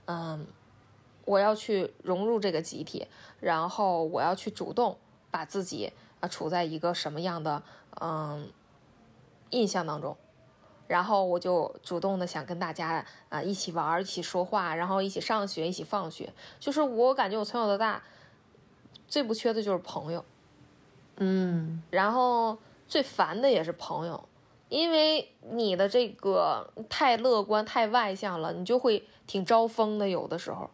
[0.05, 0.45] 嗯，
[1.25, 3.07] 我要去融入这个集体，
[3.39, 4.97] 然后我要去主动
[5.31, 7.61] 把自己啊处在一个什么样的
[7.99, 8.47] 嗯
[9.53, 10.17] 印象当中，
[10.87, 16.33] 然后我就主动的想跟大家啊一起玩，一起说话，然后一起上学，一起放学。
[16.59, 18.03] 就是我感觉我从小到大
[19.07, 20.23] 最不缺的就是朋友，
[21.17, 22.57] 嗯，然后。
[22.85, 24.23] 最烦的也是朋友，
[24.69, 30.69] 因为你的这个太乐观、太外向了，你就会挺招风的，有的时候，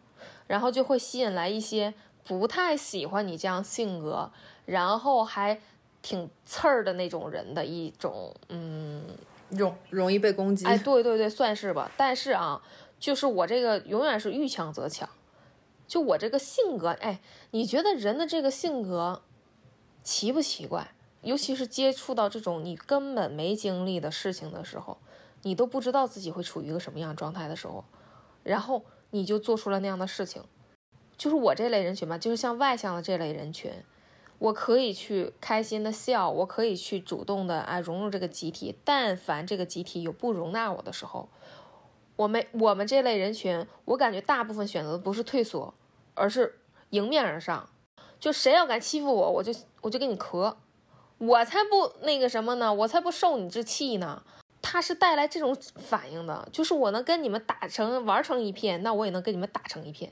[0.46, 4.30] 然后就会吸引来一些不太喜欢你这样性格，
[4.66, 5.58] 然后还
[6.02, 9.04] 挺刺儿的那种人的一种，嗯，
[9.50, 10.64] 容容易被攻击。
[10.66, 11.90] 哎，对对对，算是吧。
[11.96, 12.62] 但是啊，
[12.98, 15.08] 就是我这个永远是遇强则强，
[15.86, 19.22] 就我这个性格，哎，你觉得人的这个性格
[20.02, 20.92] 奇不奇怪？
[21.22, 24.96] 尤其是接触到这种你根本没经历的事情的时候，
[25.42, 27.84] 你都不知道自己会处于一个什么样状态的时候，
[28.42, 30.42] 然后你就做出了那样的事情。
[31.18, 33.70] 就是我这类人群吧，就是像外向的这类人群，
[34.40, 38.74] 我可以去开心的笑，我可以去主动的啊融入这个集体。
[38.84, 41.28] 但凡这个集体有不容纳我的时候，
[42.16, 45.74] 我们我们这类人群，我感觉大部分选择不是退缩，
[46.14, 47.68] 而是迎面而上。
[48.18, 50.56] 就谁要敢欺负我，我就我就给你磕。
[51.18, 54.22] 我才不那个什么呢，我才不受你这气呢。
[54.62, 60.10] 他是带来这种反应的，就是我能跟你们打成玩成一片，那我也能跟你们打成一片。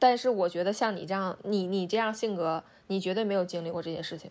[0.00, 4.28] 但是我觉得像你这样，你你这样性格，你绝对没有经历过这些事情。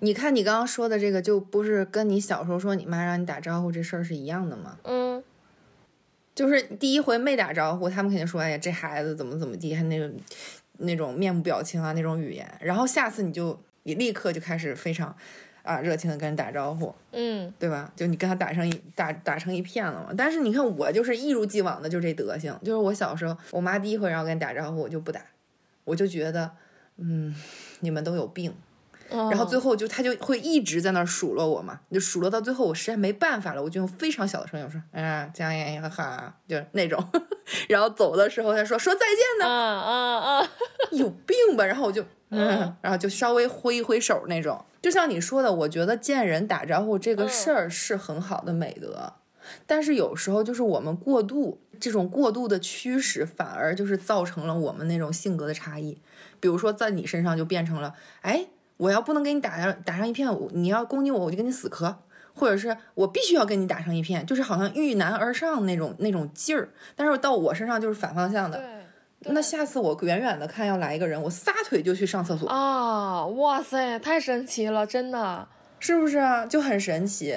[0.00, 4.76] 你看你刚刚说的这个，就不是跟你小时候说你妈让你打招呼这事儿是一样的吗？
[4.84, 5.24] 嗯，
[6.34, 10.12] 就是第一回没打招呼，他们肯定说，哎呀，这孩子怎么怎么地，还那种
[10.78, 12.46] 那种面部表情啊，那种语言。
[12.60, 13.58] 然后下次你就。
[13.84, 15.16] 你立刻就开始非常，
[15.62, 17.92] 啊热情的跟人打招呼，嗯，对吧？
[17.96, 20.14] 就你跟他打成一打打成一片了嘛。
[20.16, 25.20] 但是你看我就是一如既往的就这德行，就是我小时候我妈第一回让我跟你打招呼，我就不打，
[25.84, 26.50] 我就觉得，
[26.96, 27.34] 嗯，
[27.80, 28.54] 你们都有病。
[29.10, 37.02] 然后最后就他就会一直在那儿数落我嘛，就数落到最后我实在没办法了，我就用非常小的声音我说，啊，江言哈哈，就是那种。
[37.68, 40.50] 然后走的时候他说说再见呢，啊啊啊，
[40.92, 41.64] 有病吧？
[41.64, 42.04] 然后我就。
[42.30, 49.14] 嗯，然后就稍微挥一挥手那种，就像你说的，我觉得见人打招呼这个事儿是很好的美德，
[49.66, 56.02] 但是有时候就是我们过度这种过度的驱使，反而就是造成了我们那种性格的差异。
[56.38, 58.44] 比如说在你身上就变成了，哎，
[58.78, 61.94] 我要不能给你打上打上一片，你要攻击我，我就跟你死磕，
[62.32, 66.70] 或者是我必须要跟你打上一片，就是好像遇难而上那种那种劲儿。
[66.96, 68.62] 但是到我身上就是反方向的。
[69.22, 73.26] 那下次我远远的看要来一个人，我撒腿就去上厕所啊！
[73.26, 75.48] 哇塞，太神奇了，真的，
[75.80, 76.46] 是不是啊？
[76.46, 77.36] 就很神奇。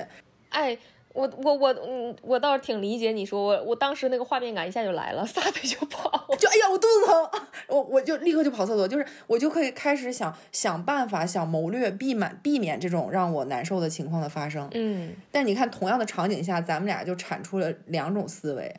[0.50, 0.78] 哎，
[1.14, 14.70] 我我我嗯，我倒是挺理解你说我我当时那个画面感一下就来了，撒腿就跑， 就哎呀，我肚子疼，我我就立刻就跑厕所，就是我就可以开始想想办法，想谋略，避免避免这种让我难受的情况的发生。
[14.74, 18.74] 嗯，但你看，同样的场景下，咱们俩就产出了两种思维。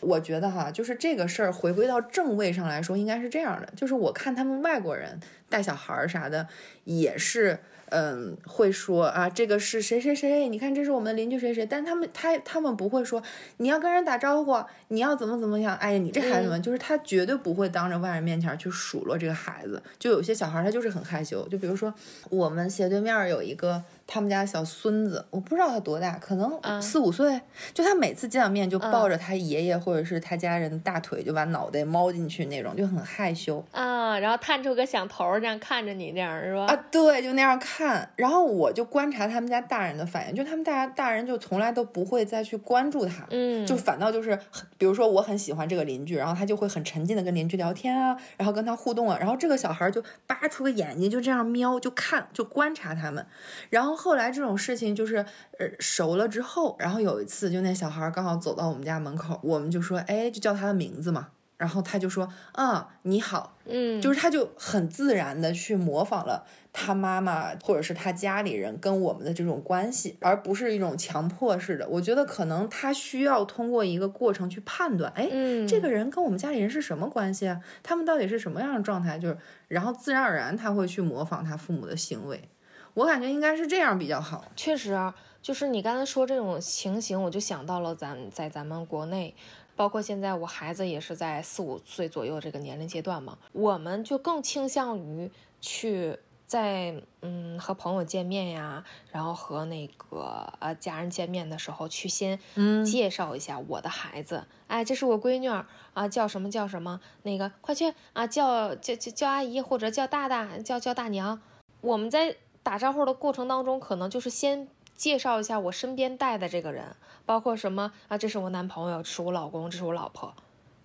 [0.00, 3.68] 我觉得哈，就是这个事儿回归到正位上来说，应该是这样的。
[3.76, 6.46] 就是我看他们外国人带小孩儿啥的，
[6.84, 7.58] 也是。
[7.92, 10.48] 嗯，会说啊，这个是谁谁谁？
[10.48, 11.66] 你看，这是我们的邻居谁谁。
[11.66, 13.20] 但他们他他们不会说
[13.56, 15.76] 你要跟人打招呼，你要怎么怎么样？
[15.78, 19.82] 哎呀，你这孩子们就是他绝对不会当着外人面前去数落这个孩子。
[19.98, 21.44] 就有些小孩他就是很害羞。
[21.48, 21.92] 就比如说
[22.28, 27.40] 我们斜对面有一个他们家小孙子，我不知道他多大，可能四五岁。
[27.74, 34.16] 就他每次见到面就抱着他爷爷或者是他家人的大腿，就把脑袋猫进去那种，就很害羞啊。
[34.20, 36.66] 然后探出个响头这样看着你，这样是吧？
[36.66, 38.08] 啊，对，就那样看。
[38.16, 44.38] 然后我就观察他们家大人的反应，就他们大家大人就从来都不会再去关注他，嗯，就反倒就是，
[44.78, 53.26] 比如说我很喜欢这个邻居，然后他就会很沉浸的跟邻居聊天啊，然后跟他互动啊，然后这个小孩就扒出个眼睛，就这样瞄，就看，就观察他们。
[53.70, 55.16] 然后后来这种事情就是
[55.58, 61.28] 呃熟了之后，然后有一次就那小孩刚好走到我们家门口，我们就说，哎，就叫他的名字嘛。
[61.60, 71.86] 然后他就说：“啊，你好。”嗯，就是他就很自然的去模仿了他妈妈或者是他家里人跟我们的这种关系，而不是一种强迫式的。
[71.86, 75.28] 我觉得可能他需要通过一个过程去判断，哎，
[75.68, 77.60] 这个人跟我们家里人是什么关系啊？
[77.82, 79.18] 他们到底是什么样的状态？
[79.18, 79.36] 就是，
[79.68, 82.48] 然后自然而然他会去模仿他父母的行为。
[82.94, 84.44] 我感觉应该是这样比较好。
[84.56, 89.36] 确实啊，就是你刚才说这种情形，我就想到了咱在咱们国内。
[89.80, 102.38] 包括现在我孩子也是在四五岁左右这个年龄阶段嘛，我们就更倾向于去在嗯和朋友见面呀，然后和那个呃家人见面的时候去先
[102.84, 105.64] 介绍一下我的孩子，哎，这是我闺女儿
[105.94, 111.40] 啊，叫什么叫什么，那个快去啊叫叫叫叫阿姨或者叫大大叫叫大娘，
[111.80, 116.94] 我们在打招呼的过程当中，可能就是先介绍一下我身边带的这个人。
[117.30, 118.18] 包括什么啊？
[118.18, 120.34] 这是我男朋友，是我老公，这是我老婆，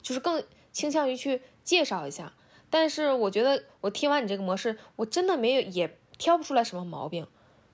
[0.03, 2.33] 就是更倾向于去介绍一下。
[2.69, 7.25] 但是我觉得我听完你这个模式，我真的没有也挑不出来什么毛病。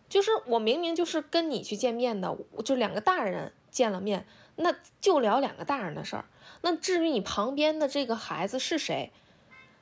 [0.07, 6.23] 就是我明明就是跟你去见面的，我就两个大人见了面，那就聊两个大人的事儿。
[6.61, 9.11] 那至于你旁边的这个孩子是谁，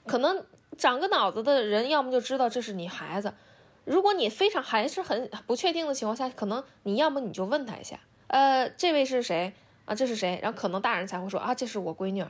[0.08, 0.44] 可能
[0.80, 3.36] 长个脑子的人，要么就知道这是你孩子。
[3.86, 8.00] 如果你非常还是很不确定的情况下，可能你要么你就问他一下。
[8.30, 9.54] 呃，这位是谁
[9.86, 9.94] 啊？
[9.94, 10.40] 这是谁？
[10.42, 12.24] 然后可能大人才会说啊，这是我闺女。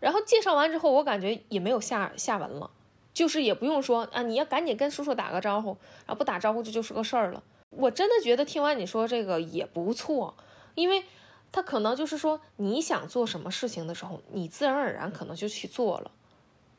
[0.00, 2.70] 然后介绍完之后，我感觉也没有下下文了，
[3.12, 5.76] 就是也不用说啊，你要赶紧跟叔叔打个招呼，
[6.06, 7.42] 然后不打招呼这就是个事儿了。
[7.70, 10.34] 我真的觉得听完你说这个也不错，
[10.74, 11.02] 因为
[11.50, 16.10] 他可能就是说你想做什么事情的时候，你自然而然可能就去做了。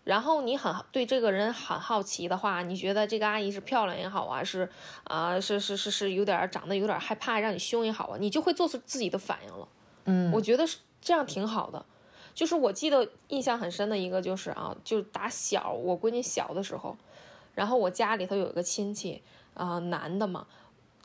[0.05, 4.69] 然后你很对这个人很好奇的话，你觉得这个阿姨是漂亮也好啊，是
[5.03, 9.67] 啊，是是是是有点长得有点害怕，让你凶也好啊，你就会做出自己的反应了。
[10.05, 11.83] 嗯，我觉得是这样挺好的。
[12.35, 16.95] 就是我记得印象很深的一个就是啊，就打小我闺女小的时候，
[17.55, 19.23] 然后我家里头有一个亲戚
[19.55, 20.45] 啊，男的嘛，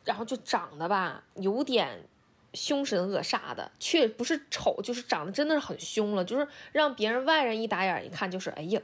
[0.05, 2.07] 然后就长得吧有点
[2.53, 8.81] 凶神恶煞的，却不是丑，就是长得真的是很凶了，就是让别人外人一打眼一看就是哎呀。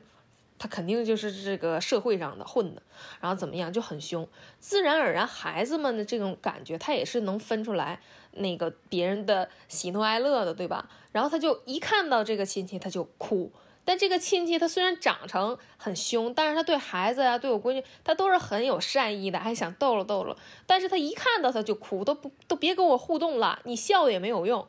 [0.58, 2.80] 他肯定就是这个社会上的混的，
[3.20, 4.26] 然后怎么样就很凶，
[4.58, 8.00] 自然而然孩子们的这种感觉，他也是能分出来
[8.32, 10.88] 那个别人的喜怒哀乐的，对吧？
[11.12, 13.52] 然后他就一看到这个亲戚他就哭，
[13.86, 24.68] 但这个亲戚他虽然长成很凶，但是他对孩子啊，对我闺女，他都是很有善意的，还想逗了逗了，但是他一看到他就哭，都不都别跟我互动了，你笑也没有用。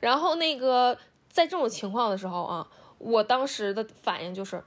[0.00, 4.64] 然后那个在这种情况的时候啊，我当时的反应就是。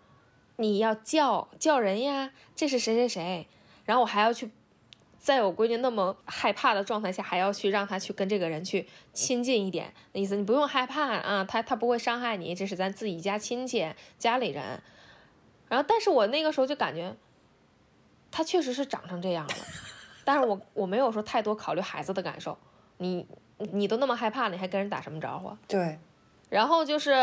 [0.62, 3.48] 你要叫叫人呀，这是谁谁谁，
[3.86, 4.52] 然后我还要去，
[5.20, 13.86] 在我闺女那么害怕的状态下，还要去让她去跟这个人去亲近一点，那意思你不用害怕啊，他他不会伤害你，这是咱自己家亲戚
[14.18, 14.82] 家里人，
[15.68, 17.14] 然后但是我那个时候就感觉，
[18.32, 19.54] 他确实是长成这样了，
[20.24, 22.58] 但是我我没有说太多考虑孩子的感受，
[22.98, 23.28] 你
[23.58, 25.56] 你都那么害怕，你还跟人打什么招呼？
[25.68, 26.00] 对。
[26.50, 27.14] 然后就是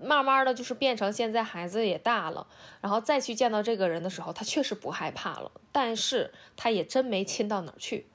[0.00, 2.46] 慢慢的就是变成现在孩子也大了，
[2.80, 8.06] 然后再去见到这个人的时候，他确实不害怕了，但是他也真没亲到哪儿去。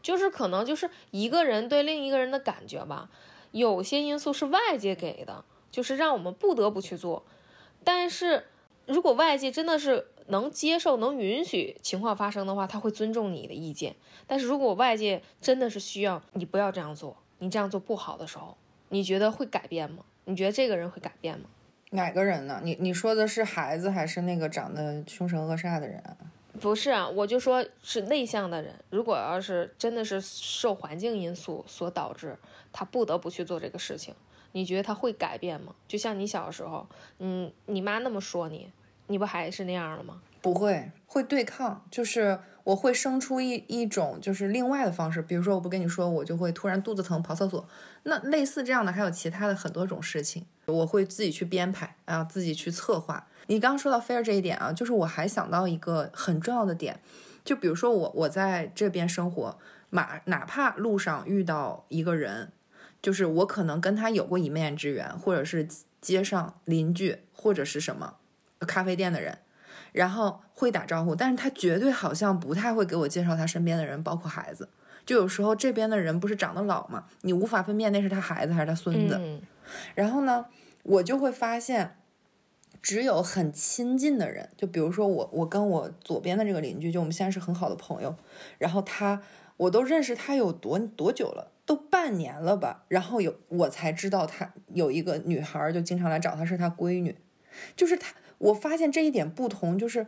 [0.00, 3.10] 就是可能就是一个人对另一个人的感觉吧，
[3.50, 7.26] 有些因素是外界给的，就是让我们不得不去做。
[7.84, 8.46] 但是
[8.86, 13.96] 如果外界真的是能接受、能允许情况发生的话，他会尊重你的意见。
[14.26, 18.56] 但是如果外界真的是需要你不要这样做，你这样做不好的时候。
[18.90, 20.04] 你觉得会改变吗？
[20.24, 21.46] 你觉得这个人会改变吗？
[21.90, 22.60] 哪个人呢？
[22.62, 26.02] 你你说的是孩子还是那个长得凶神恶煞的人？
[26.60, 28.74] 不是啊，我就说是内向的人。
[28.90, 32.36] 如果要是真的是受环境因素所导致，
[32.72, 34.14] 他不得不去做这个事情，
[34.52, 35.74] 你觉得他会改变吗？
[35.86, 36.86] 就像你小时候，
[37.20, 38.70] 嗯，你妈那么说你，
[39.06, 40.20] 你不还是那样了吗？
[40.42, 42.38] 不会，会对抗，就是
[42.68, 47.66] 我会生出一一种就是另外的方式，比如说我不跟你说，我就会突然肚子疼跑厕所。
[48.02, 53.26] 那类似这样的还有其他的很多种事情，我会自己去编排啊，自己去策划。
[53.46, 57.00] 你刚刚说到菲儿这一点啊，就是我还想到一个很重要的点，
[57.42, 59.58] 就比如说我我在这边生活，
[59.88, 62.52] 马哪怕路上遇到一个人，
[63.00, 65.66] 就是我可能跟他有过一面之缘，或者是
[66.02, 68.16] 街上邻居或者是什么
[68.66, 69.38] 咖啡店的人。
[69.92, 74.68] 然后会打招呼，但是他绝对好像不太会给我介绍他身边的人，包括孩子。
[75.06, 79.16] 就有时候这边的人不是长得老嘛，你无法分辨那是他孩子还是他孙子。
[79.18, 79.40] 嗯
[79.94, 80.46] 然后呢，
[80.82, 81.96] 我就会发现，
[82.80, 88.16] 只有很亲近的人，就比如说我，我跟我左边的这个邻居，就我们现在是很好的朋友，
[88.56, 89.20] 然后他，
[89.58, 97.18] 我都认识他有多多久了，都半年了吧，然后有我才知道他有一个女孩儿，就经常来找他，是他闺女，
[97.76, 100.06] 就是他，我发现这一点不同，就是。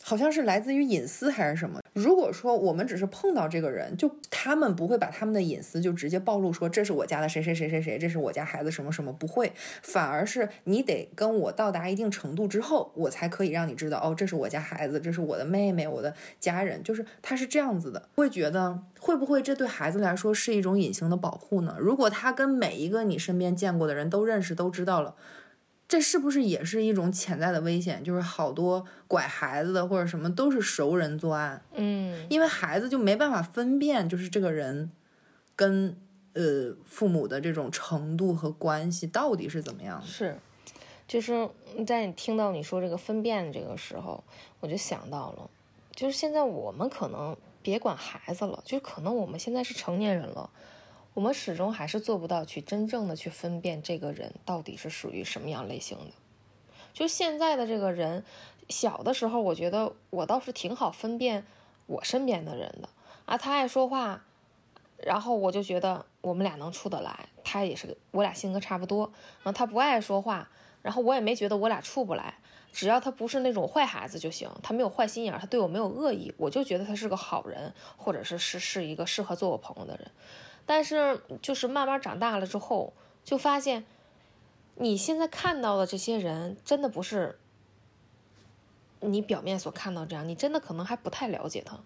[0.00, 1.80] 好像是来自于隐私还是什么？
[1.92, 9.52] 如果说我们只是碰到这个人，就他们不会把他们的隐私就直接暴露，说这是我家的谁谁谁谁谁，这是我家孩子什么什么，不会，
[9.82, 18.08] 反而是你得跟我到达一定程度之后，我才可以让你知道，哦，这是我家孩子，这是我的妹妹，我的家人，就是他是这样子的。
[18.14, 21.76] 会觉得会不会这对孩子来说是一种隐形的保护呢？
[21.80, 25.16] 如果他跟每一个你身边见过的人都认识，都知道了。
[25.88, 28.04] 这是不是也是一种潜在的危险？
[28.04, 34.90] 就是好多拐孩子的或者什么都是熟人作案，嗯，因为孩子就没办法分辨，就是这个人
[35.56, 35.96] 跟
[36.34, 40.06] 呃父母的这种程度和关系到底是怎么样的。
[40.06, 40.36] 是，
[41.06, 41.48] 就是
[41.86, 44.22] 在你听到你说这个分辨这个时候，
[44.60, 45.50] 我就想到了，
[45.94, 50.50] 就是现在我们可能别管孩子了，就是可能我们现在是成年人了。
[51.18, 56.12] 我们始终还是做不到去真正的去分辨这个人到底是属于什么样类型的。
[56.92, 58.24] 就现在的这个人，
[58.68, 61.44] 小的时候我觉得我倒是挺好分辨
[61.86, 62.88] 我身边的人的
[63.26, 64.22] 啊，他爱说话，
[64.96, 69.12] 然后我就觉得我们俩能处得来，他也是我俩性格差不多。
[69.42, 70.48] 然后他不爱说话，
[70.82, 72.32] 然后我也没觉得我俩处不来，
[72.70, 80.08] 只要他不是那种坏孩子就行，他没有坏心眼，他对我没有恶意，我就觉得他是个好人，或者是是是一个适合做我朋友的人。
[80.68, 82.92] 但是，就是慢慢长大了之后，
[83.24, 83.86] 就发现，
[84.74, 87.38] 你现在看到的这些人，真的不是
[89.00, 91.80] 你表面所看到这样，你真的可能还不太了解他。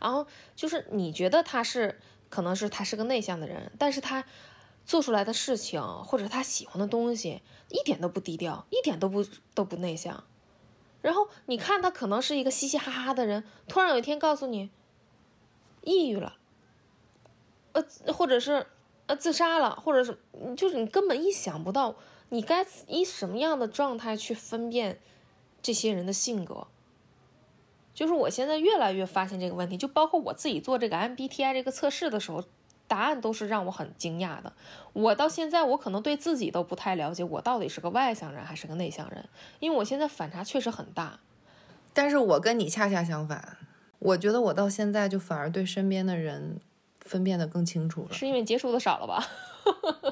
[0.00, 0.26] 然后
[0.56, 4.24] 就是你觉得他是，可能是他是个内向的人，但是他
[4.86, 10.24] 做出来的事情或者他喜欢的东西，一点都不低调，一点都不都不内向。
[11.02, 14.70] 然后你看他可能是一个嘻嘻哈哈的人，突然有一天告诉你，
[15.82, 16.38] 抑郁了。
[17.72, 18.66] 呃，或者是
[19.06, 20.18] 呃自杀了，或者是
[20.56, 21.94] 就是你根本意想不到，
[22.28, 24.98] 你该以什么样的状态去分辨
[25.60, 26.66] 这些人的性格。
[27.94, 32.42] 就是我现在越来越发现这个问题，就包括我自己做这个 MBTI 这个测试的时候，
[32.88, 34.52] 答案都是让我很惊讶的。
[34.94, 39.28] 我到现在我可能对自己都不太了解，我到底是个外向人还是个内向人，
[39.60, 41.20] 因为我现在反差确实很大。
[41.92, 43.58] 但是我跟你恰恰相反，
[43.98, 46.60] 我觉得我到现在就反而对身边的人。
[47.04, 49.26] 分辨的更清楚了，是因为接触的少了吧？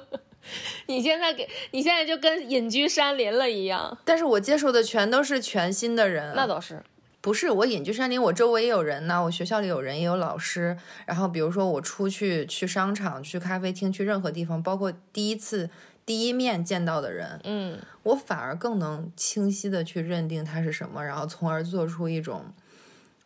[0.86, 3.96] 你现在给你现在就跟隐居山林了一样。
[4.04, 6.82] 但是我接触的全都是全新的人，那倒是。
[7.22, 10.74] 不是我隐居山林，我周围也有人呢，我学校里有人，也有老师。
[11.04, 15.68] 然后比如说我出去去商场、去咖啡厅、去任何地方，包括第一次
[16.06, 22.46] 第一面见到的人，嗯，我反而更能清晰的去认定他是什么，然后从而做出一种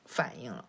[0.04, 0.64] 反应了。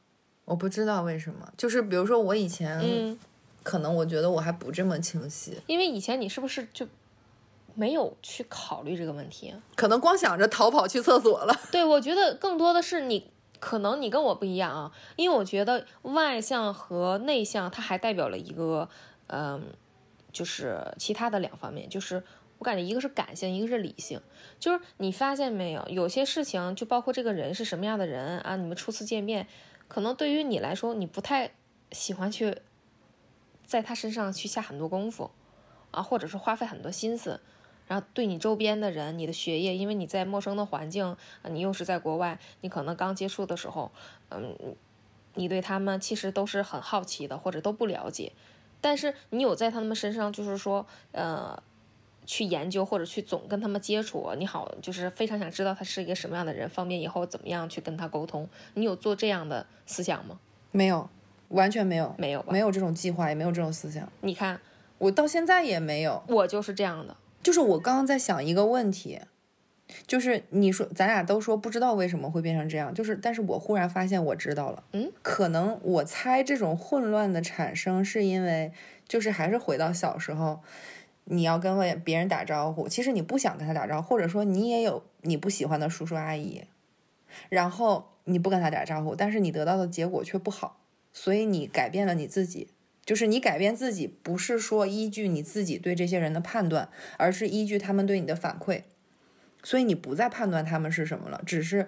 [0.46, 3.20] 我不知道为什么，就是比如说我以前，嗯，
[3.64, 6.88] 可能我觉得我还不这么清晰，因为以前你是不是就
[7.74, 9.54] 没有去考虑这个问题？
[9.76, 11.60] 可能光想着逃跑去厕所了。
[11.72, 18.88] 对，我觉得更多的是你，可能你跟我不一样啊，因为我觉得外向和内向，它还代表了一个，
[19.28, 19.66] 嗯，
[20.32, 22.22] 就是其他的两方面，就是
[22.60, 24.22] 我感觉一个是感性，一个是理性。
[24.60, 29.48] 就是你发现没有，有些事情就包括这个人是什么样的人啊，你们初次见面。
[29.96, 31.52] 可能对于你来说，你不太
[31.94, 32.58] 喜欢去
[33.66, 35.32] 在他身上去下很多功夫，
[35.92, 37.40] 啊，或者是花费很多心思，
[37.88, 41.16] 然后对你周边的人、你的学业，因为你在陌生的环境，
[41.50, 43.90] 你又是在国外，你可能刚接触的时候，
[44.32, 44.76] 嗯，
[45.36, 48.34] 你对他们其实都是很好奇的，或者都不了解，
[48.82, 51.64] 但是你有在他们身上，就是说，呃。
[52.26, 58.48] 去研究或者去总跟他们接触，你好，就是非常想知道他是一个什么样的人，方便以后怎么样去跟他沟通。
[58.74, 60.40] 你有做这样的思想吗？
[60.72, 61.10] 没有，
[61.50, 64.12] 完全没有，没有，没有这种计划，也没有这种思想。
[64.22, 64.60] 你看，
[64.98, 67.16] 我到现在也没有，我就是这样的。
[67.44, 69.20] 就是我刚刚在想一个问题，
[70.08, 74.84] 就是你说咱俩都说不知道为什么会变成这样，就是但是我忽然发现我知道了。
[74.94, 78.72] 嗯，可能我猜这种混乱的产生是因为，
[79.08, 80.62] 就是还是回到小时候。
[81.26, 86.64] 你要跟别人打招呼，其实你不想跟他打招呼，或者说你也有你不喜欢的叔叔阿姨，
[87.50, 92.70] 然后你不跟他打招呼，但是你得到的结果却不好，所以你改变了你自己，
[93.04, 98.84] 就是你改变自己，不是说依据你自己对这些人的判断，而是依据他们对你的反馈，
[99.64, 101.88] 所以你不再判断他们是什么了，只是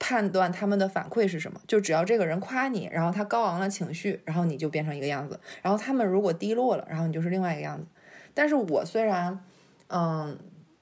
[0.00, 7.86] 判断他们的反馈是什么，就只要这个人夸你，然后他高昂了情绪，然后你就变成一个样子；然后他们如果低落了，然后你就是另外一个样子。
[8.34, 9.44] 但是我虽然，
[9.88, 10.38] 嗯，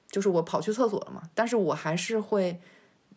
[0.09, 2.59] 就是我跑去厕所了嘛，但是我还是会，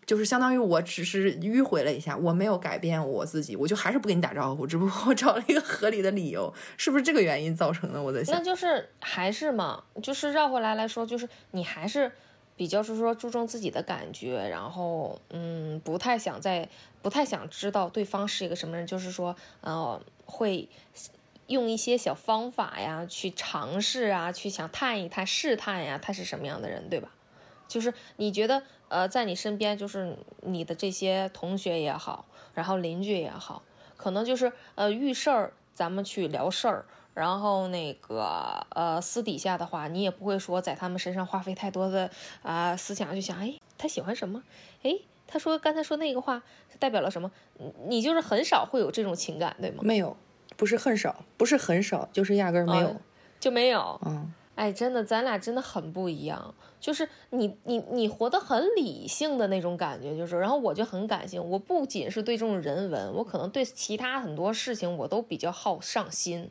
[0.07, 8.03] 就是相当于我只是迂回了一下，我没有改变我自己，我就还是不跟你打招呼，只不过我找了一个合理的理由，是不是这个原因造成的？
[8.03, 12.11] 我在想，那就是还是嘛，就是绕回来来说，就是你还是。
[12.55, 16.69] 比较是说注重自己的感觉，然后嗯，不太想在，
[17.01, 20.69] 不太想知道对方是一个什么人，就是说，呃，会
[21.47, 27.11] 用一些小方法呀，去尝试啊，去想探一探、试探呀，他是什么样的人，对吧？
[27.69, 33.63] 就是你觉得，呃，在你身边，就是你的这些同学也好，然后邻居也好，
[33.97, 36.85] 可能就是呃遇事儿，咱们去聊事儿。
[37.15, 42.11] 然后那个呃，私底下的话，你也不会说在他们身上花费太多的
[42.43, 44.43] 啊思想去想，哎，他喜欢什么？
[44.83, 46.43] 哎，他说刚才说那个话
[46.79, 47.31] 代表了什么？
[47.87, 49.83] 你就是很少会有这种情感，对吗？
[49.83, 50.17] 没有，
[50.63, 52.97] 不是很少，不是很少，就是压根儿没有，
[53.41, 53.99] 就没有。
[54.07, 56.55] 嗯，哎，真的，咱俩真的很不一样。
[56.79, 61.45] 就是你你你活得很理性的那种感觉，就是，然后我就很感性。
[61.51, 66.49] 我不仅是对这种人文，我可能对其他很多事情我都比较好上心。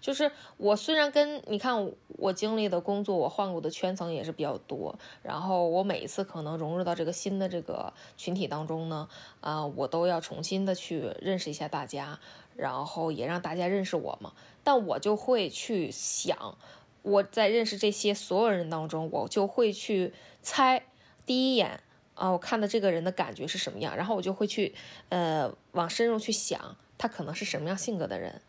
[0.00, 9.08] 就是我虽然跟你看我经历的工作，我换过的圈层也是比较多，然后我每一次可能融入到这个新的这个群体当中呢，
[9.40, 12.18] 啊，我都要重新的去认识一下大家，
[12.56, 14.32] 然后也让大家认识我嘛。
[14.62, 16.56] 但我就会去想，
[17.02, 20.84] 我在认识这些所有人当中，我就会去猜
[21.26, 21.80] 第一眼
[22.14, 24.74] 啊，我看的这个人的感觉是什么样，然后我就会去
[25.08, 28.40] 呃往深入去想，他可能是什么样性格的人。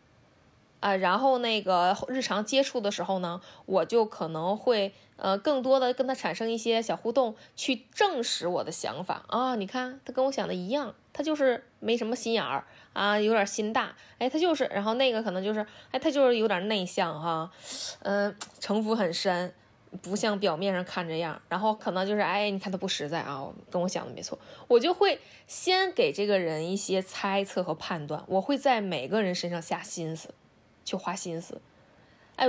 [0.79, 9.55] 啊，然后那个日常接触的时候呢，我就可能会呃更多的跟他产生一些小互动，去证实我的想法啊。
[9.55, 13.95] 你看他跟我想的一样，他就是没什么心眼儿啊，有点心大。
[14.19, 17.49] 哎，他就是，然后那个可能就是，哎，他就是有点内向哈，
[18.03, 19.53] 嗯，城府很深，
[20.01, 21.41] 不像表面上看这样。
[21.49, 24.37] 然后可能就是，哎，你看他不实在啊，跟我想的没错。
[24.67, 30.29] 我就会先给这个人一些猜测和判断，我会在每个人身上下心思。
[30.85, 31.59] 去花心思，
[32.37, 32.47] 哎，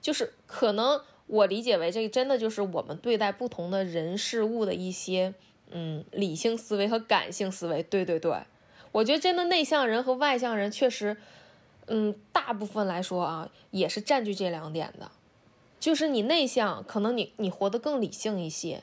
[0.00, 5.34] 就是可能我理解为这个真的就是我们对待不同的人事物的一些
[5.70, 7.82] 嗯理性思维和感性思维。
[7.82, 8.42] 对对对，
[8.92, 11.16] 我觉得真的内向人和外向人确实，
[11.86, 15.10] 嗯，大部分来说啊也是占据这两点的，
[15.80, 18.82] 就是你内向，可能你你活得更理性一些。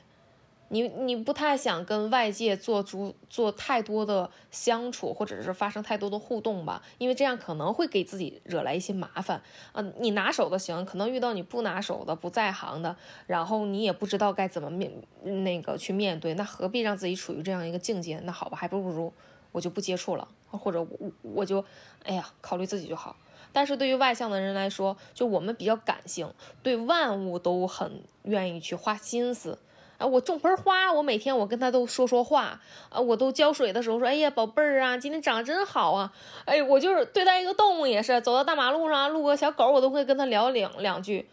[0.68, 9.40] 你你不太想跟外界做出做太多的相处，或者是发生太多的互动吧，因为这样可能会给自己惹来一些麻烦
[9.72, 9.84] 啊。
[9.98, 12.96] 你拿手的行，可能遇到你不拿手的、不在行的，
[13.26, 14.92] 然后你也不知道该怎么面
[15.22, 18.18] 那个去面对，那何必让自己处于这样一个境界？
[18.24, 19.12] 那好吧，还不如
[19.52, 21.64] 我就不接触了，或者我我就
[22.02, 23.16] 哎呀考虑自己就好。
[23.52, 26.30] 但是对于外向的人来说，就我们比较感性，
[26.62, 29.58] 对万物都很愿意去花心思。
[29.98, 36.12] 啊，我种盆花，我每天我跟他都说说话啊，我都浇水的时候说，哎呀，宝贝儿啊，今天长得真好啊，
[36.44, 41.26] 哎，我就是对待一个动物也是，走到大马路上路过小狗，我都会跟他聊两两句，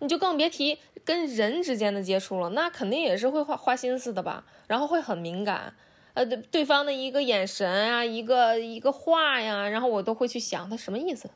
[0.00, 5.74] 你就更别提跟人之间的接触了，那肯定也是会花花心思的吧，然后会很敏感，
[6.12, 11.30] 呃，对对方的一个眼神啊，一个一个话呀，然后我都会去想他什么意思，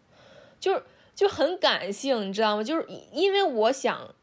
[0.61, 0.83] 就是
[1.15, 2.63] 就很感性，你知道吗？
[2.63, 4.15] 就是因为我想。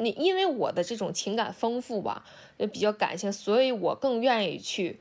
[0.00, 2.24] 你因为我的这种情感丰富吧，
[2.56, 5.00] 也比较感性，所以我更愿意去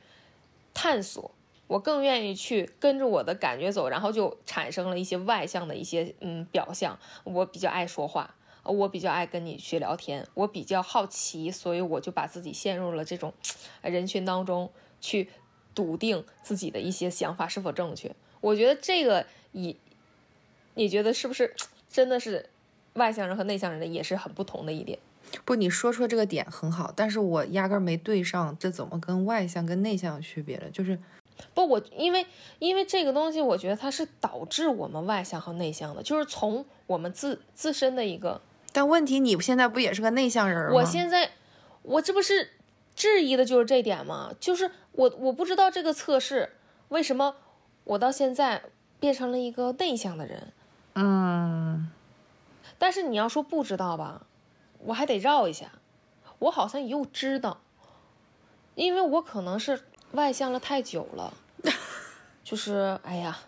[0.73, 1.29] 探索，
[1.67, 6.97] 我更愿意去跟着我的感觉走，然后就产生了一些外向的一些嗯表象。
[7.23, 8.33] 我比较爱说话，
[8.63, 13.31] 我比较爱跟你去聊天，我比较好奇，所以我就把自己陷入了这种
[13.83, 15.29] 人群当中去
[15.75, 18.15] 笃定自己的一些想法是否正确。
[18.41, 19.75] 我觉得这个也，
[20.73, 21.55] 你觉得是不是
[21.87, 22.49] 真的是？
[22.97, 24.99] 外向人和内向人的也是很不同的一点。
[25.43, 30.69] 不，你说出这个点很好，但是我压根儿没对上，这怎么跟外向跟内向有区别了？
[30.71, 30.97] 就是，
[31.53, 32.25] 不，我因为
[32.59, 38.41] 因为这个东西，我觉得它是导致我们外向和内向的，就是从我们自自身的一个。
[38.71, 40.75] 但问题，你现在不也是个内向人吗？
[40.75, 41.31] 我现在，
[41.81, 42.51] 我这不是
[42.95, 44.31] 质疑的就是这点吗？
[44.39, 46.51] 就是我我不知道这个测试
[46.87, 47.35] 为什么
[47.83, 48.61] 我到现在
[48.97, 50.53] 变成了一个内向的人。
[50.93, 51.91] 嗯。
[52.77, 54.27] 但是你要说不知道吧，
[54.79, 55.71] 我还得绕一下。
[56.39, 57.59] 我好像又知道，
[58.75, 61.33] 因为我可能是外向了太久了，
[62.43, 63.39] 就是哎呀，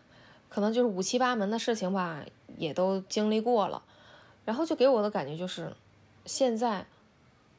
[0.49, 2.25] 可能就是五七八门的事情吧，
[2.57, 3.83] 也都经历过了。
[4.45, 5.71] 然后就给我的感觉就是，
[6.25, 6.87] 现在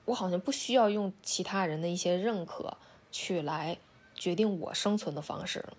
[0.06, 2.76] 我好像不需要用其他人的一些认可
[3.12, 3.78] 去来
[4.16, 5.74] 决定我生存的方式了。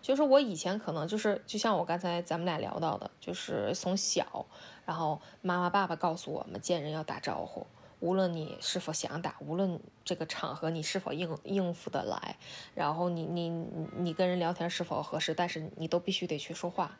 [0.00, 4.46] 就是我以前可能就是就像我刚才咱们俩聊到的，就是从小，
[4.86, 7.66] 然后妈妈爸爸告诉我们见人要打招呼，
[8.00, 12.36] 无论你是否想打，无论这个场合你是否应应付得来，
[12.74, 13.48] 然后你你
[13.96, 16.98] 你跟人聊天是否合适，但是你都必须得去说话。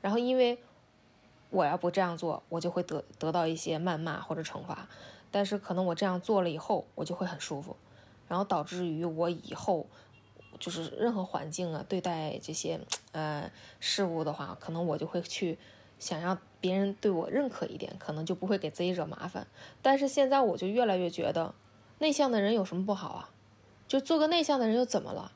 [0.00, 0.58] 然后因为
[1.50, 4.88] 我要不这样做，我就会得得到一些谩骂或者惩罚，
[5.30, 7.76] 但是可能我这样做了以后，我就会很舒服，
[8.28, 9.86] 然后导致于我以后。
[10.58, 12.80] 就是任何环境啊，对待这些
[13.12, 15.58] 呃事物的话，可能我就会去
[15.98, 19.46] 想要别人对我认可一点，可能就不会给自己惹麻烦。
[19.82, 21.54] 但是现在我就越来越觉得，
[21.98, 23.30] 内向的人有什么不好啊？
[23.86, 25.30] 就做个内向的人又怎么了？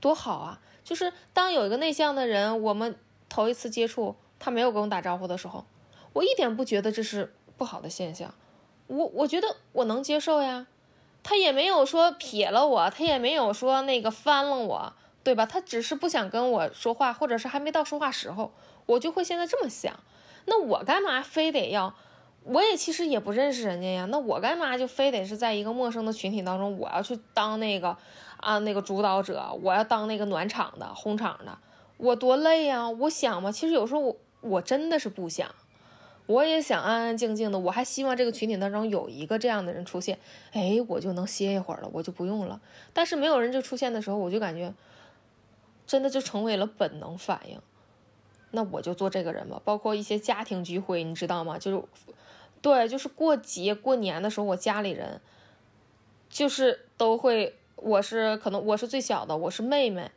[0.00, 0.60] 多好啊！
[0.82, 2.96] 就是当有一个内向的人，我们
[3.28, 5.64] 头一次接触，他没有跟我打招呼的时候，
[6.12, 8.34] 我一点不觉得这是不好的现象，
[8.88, 10.66] 我我觉得我能接受呀。
[11.22, 14.92] 他也没有说撇了我，他也没有说那个翻了我，
[15.22, 15.46] 对吧？
[15.46, 18.52] 他只是不想跟我说话，或者是还没到说话时候，
[18.86, 20.00] 我就会现在这么想。
[20.48, 21.94] 那我干嘛非得要？
[22.44, 24.06] 我也其实也不认识人家呀。
[24.06, 27.96] 那我干嘛就非得是在一个陌生的群体当中，我要去当那个
[28.38, 31.58] 啊那个主导者，我要当那个暖场的、哄场的，
[31.98, 32.88] 我多累呀！
[32.88, 35.54] 我想嘛，其实有时候我我真的是不想。
[36.24, 40.18] 我也想安安静静的，我还希望这个群体当中有一个这样的人出现，
[40.52, 42.60] 哎，我就能歇一会儿了，我就不用了。
[42.92, 44.72] 但是没有人就出现的时候，我就感觉
[45.86, 47.58] 真的就成为了本能反应。
[48.50, 49.60] 那我就做这个人吧。
[49.64, 51.58] 包括一些家庭聚会，你知道吗？
[51.58, 51.82] 就是，
[52.60, 55.20] 对，就是过节过年的时候，我家里人
[56.28, 60.10] 就是都会，我是可能我是最小的，我是妹妹。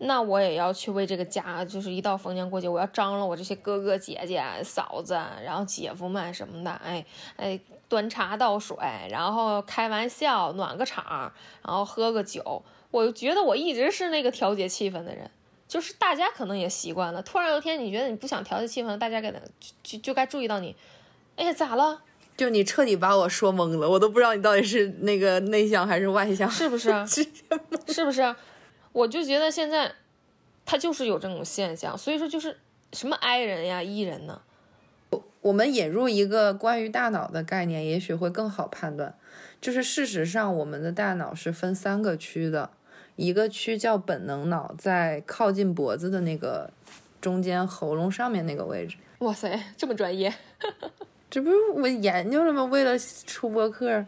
[0.00, 7.04] 那我也要去为这个家，就是一到逢年过节，我要张罗我这些哥哥姐姐、嫂子，然后姐夫们什么的，哎
[7.34, 8.76] 哎，端茶倒水，
[9.10, 11.32] 然后开玩笑，暖个场，
[11.64, 12.62] 然后喝个酒。
[12.92, 15.28] 我觉得我一直是那个调节气氛的人，
[15.68, 17.22] 就是大家可能也习惯了。
[17.22, 19.32] 突然有一天你觉得你不想调节气氛，大家该
[19.82, 20.74] 就就该注意到你。
[21.36, 22.02] 哎呀，咋了？
[22.36, 26.88] 就你彻底把我说懵了，我都不知道你到底是那个内向还是外向，是不是？
[27.88, 28.34] 是不是？
[28.92, 29.92] 我就觉得现在，
[30.64, 32.56] 他就是有这种现象，所以说就是
[32.92, 34.40] 什么 I 人呀、E 人呢？
[35.10, 39.14] 我我们引入一个关于大脑的概念，也许会更好判断。
[39.60, 42.70] 就是事实上，我们的大脑是分三个区的，
[43.18, 46.70] 一个区叫本能脑，在靠近脖子的那个
[47.20, 48.96] 中间喉咙上面那个位置。
[49.18, 50.32] 哇塞，这么专业！
[51.28, 52.64] 这不是我研究了吗？
[52.64, 52.96] 为了
[53.26, 54.06] 出播客。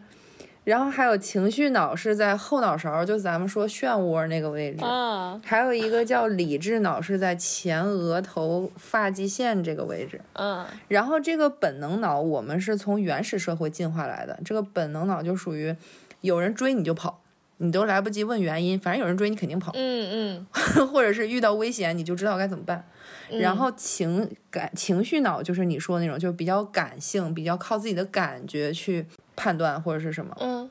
[0.63, 4.85] 然后还有情绪脑是在后脑勺，就咱们说漩涡那个位置。
[4.85, 10.21] 啊，还有一个叫理智脑是在前额头发际线这个位置。
[10.35, 15.75] 嗯，然后这个本能脑我们是从原始社会进化来的，这个本能脑就属于
[16.21, 17.20] 有人追你就跑，
[17.61, 19.73] 你都来不及问原因，反正有人追你肯定跑。
[19.75, 22.85] 嗯嗯， 或者是遇到危险你就知道该怎么办。
[23.31, 29.07] 然后情感情绪脑就是你说的那种，就比较感性，比较靠自己的感觉去。
[29.37, 30.71] 判断或者是什么，嗯，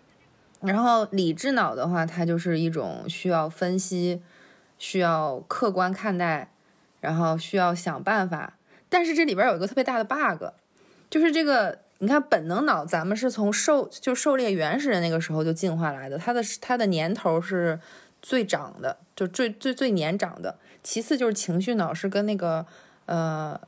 [0.62, 4.22] 然后理智脑的话，它就是一种需要分析、
[4.78, 6.52] 需要客观看待，
[7.02, 8.54] 然后需要想办法。
[8.88, 10.54] 但是这里边有一个特别大的 bug，
[11.10, 17.80] 就是这个，你看本能脑，咱们是从狩就狩猎原始人那个时候就进化来的，它的它的年头是
[18.22, 20.58] 最长的，就最最最年长的。
[20.82, 22.66] 其次就是情绪脑是跟那个
[23.06, 23.60] 呃，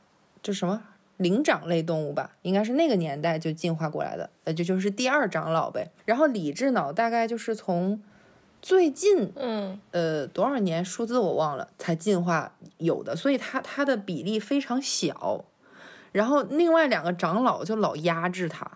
[0.42, 0.82] 就什么？
[1.18, 5.92] 灵长类动物吧，应该是那个年代就进化过来的，呃，就就是第二长老呗。
[6.04, 8.02] 然后理智脑大概就是从
[8.60, 15.44] 最近，嗯，呃，多少年数字我忘了才进化有的，所以它它的比例非常小。
[16.12, 18.70] 然后另外两个长老就老压制他，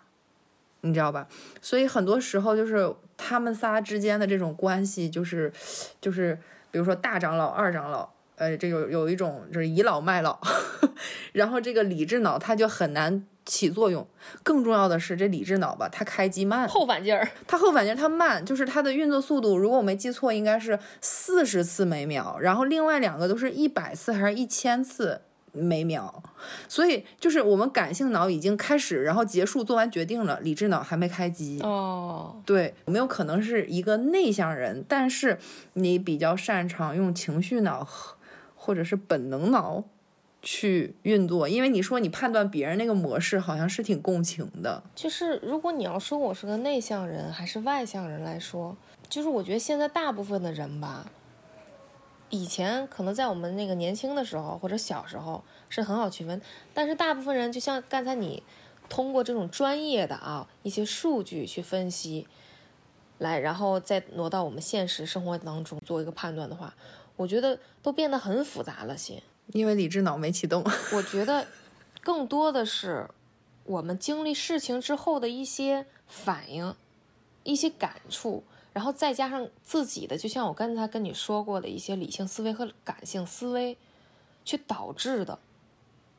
[0.80, 1.28] 你知道吧？
[1.62, 5.52] 所以很多时候就是他们仨之间的这种关系，就是
[6.00, 6.38] 就是
[6.70, 8.10] 比如说大长老、二长老。
[8.38, 10.38] 呃，这有有一种就是倚老卖老，
[11.32, 14.06] 然后这个理智脑它就很难起作用。
[14.42, 25.22] 更重要的是，这理智脑吧，它开机慢，后反劲儿，它后反劲儿它慢，就是它的运作速度，如果我没记错，应该是四十次每秒，然后另外两个都是一百次还是一千次
[25.56, 26.22] 每秒。
[26.68, 31.60] 所以就是我们感性脑已经开始，然后结束，做完决定了，理智脑还没开机。
[31.62, 35.38] 哦，对，有没有可能是一个内向人，但是
[35.72, 37.86] 你比较擅长用情绪脑？
[38.58, 39.84] 或者是本能脑
[40.42, 44.82] 去运作，因为你说你判断别人那个模式好像是挺共情的。
[44.92, 48.76] 就是如果你要说我是个内向人还是外向人来说，
[49.08, 51.06] 就是我觉得现在大部分的人吧，
[52.30, 56.40] 以前可能在我们那个年轻的时候或者小时候是很好区分，
[56.74, 58.42] 但是大部分人就像刚才你
[58.88, 62.26] 通过这种专业的啊一些数据去分析，
[63.18, 66.74] 来，然后再挪到我们现实生活当中做一个判断的话，
[67.16, 69.22] 我觉得都变得很复杂了些。
[69.52, 70.64] 因为理智脑没启动。
[70.92, 71.46] 我觉得
[72.02, 73.08] 更多的是
[73.64, 76.74] 我们经历事情之后的一些反应、
[77.44, 78.42] 一些感触，
[78.76, 83.78] 然后再加上自己的，就像我刚才跟你说过的一些理性思维和感性思维，
[84.44, 85.38] 去导致的。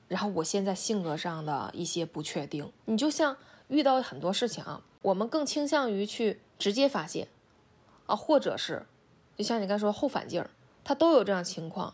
[0.07, 3.37] 然后我现在性格上的一些不确定，你就像
[3.67, 7.27] 遇到很多事情啊，我们更倾向于去直接发泄，
[8.07, 8.87] 啊，或者是
[9.37, 10.49] 就像你刚才说后反劲儿，
[10.83, 11.93] 他都有这样情况。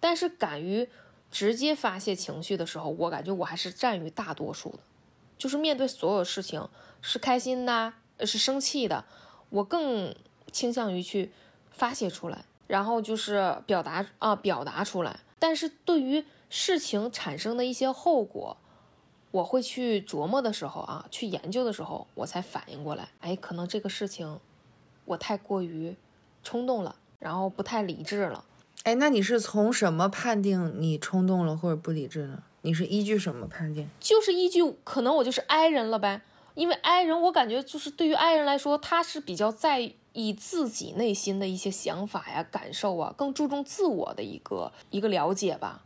[0.00, 0.86] 但是敢于
[1.30, 4.80] 直接发泄情绪的时候，我感觉我还是占于大多数的。
[5.38, 6.68] 就是面对所有事情，
[7.00, 9.06] 是开心的，是生气的，
[9.50, 10.14] 我更
[10.50, 11.30] 倾向于去
[11.70, 15.20] 发泄出来，然后就是表达啊，表达出来。
[15.38, 18.56] 但是对于事情产生的一些后果，
[19.30, 24.38] 我会去琢磨的时候啊，去研究的时候，我才反应过来，哎，可能这个事情
[25.04, 25.96] 我太过于
[26.42, 28.44] 冲动了，然后不太理智了。
[28.84, 32.42] 哎，那你是从什么判定你冲动了或者不理智呢？
[32.62, 33.90] 你是依据什么判定？
[34.00, 36.22] 就是依据可能我就是 I 人了呗，
[36.54, 45.84] 因为 I 人我感觉就是对于 I 人来说，他是比较在意自己内心的一些想法呀、感受啊，更注重自我的一个一个了解吧。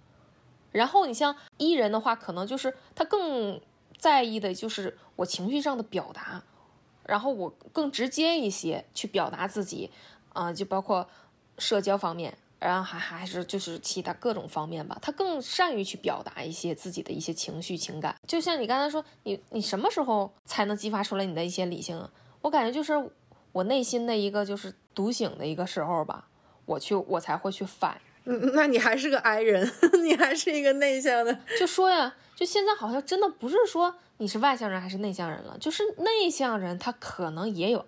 [0.70, 3.58] 然后你像 E 人的话，可能就是他更
[3.96, 6.42] 在意的就是我情绪上的表达，
[7.04, 9.90] 然后我更直接一些去表达自己，
[10.34, 11.08] 啊，就包括
[11.56, 12.36] 社交方面。
[12.60, 18.16] 然后还还是就是其他各种方面吧，他更善于去表达一些自己的一些情绪情感。
[18.26, 22.08] 就像你刚才说，你你什么时候才能激发出来你的一些理性？
[22.42, 22.92] 我感觉就是
[23.52, 26.28] 我内心的一个就是独醒的一个时候吧，
[26.66, 28.00] 我去我才会去反。
[28.24, 29.70] 嗯，那你还是个 I 人，
[30.02, 31.38] 你还是一个内向的。
[31.58, 37.86] 就说呀，就现在好像真的不是说你是外向人还是内向人了，就是内向人他可能也有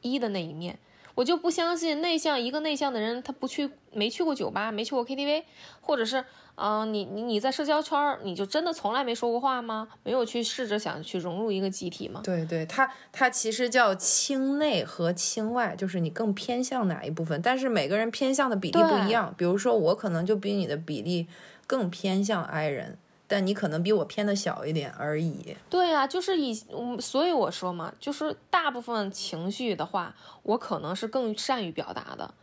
[0.00, 0.78] 一的那一面。
[1.14, 5.44] 我就不相信内向一个内向的人，他不去没去过酒吧，没去过 KTV，
[5.80, 9.88] 或者是，嗯，你你你在社交圈你就真的从来没说过话吗？
[10.02, 12.20] 没有去试着想去融入一个集体吗？
[12.24, 19.34] 对对，他他其实叫轻内和轻外，就是你更偏向哪一部分，但是每个人偏向的比例不一样。
[19.36, 21.26] 比如说我可能就比你的比例
[21.66, 22.98] 更偏向 I 人。
[23.32, 25.56] 但你可能比我偏的小一点而已。
[25.70, 26.52] 对呀，就是以，
[27.00, 32.34] 所以我说嘛，就是大部分情绪的话，我可能是更善于表达的。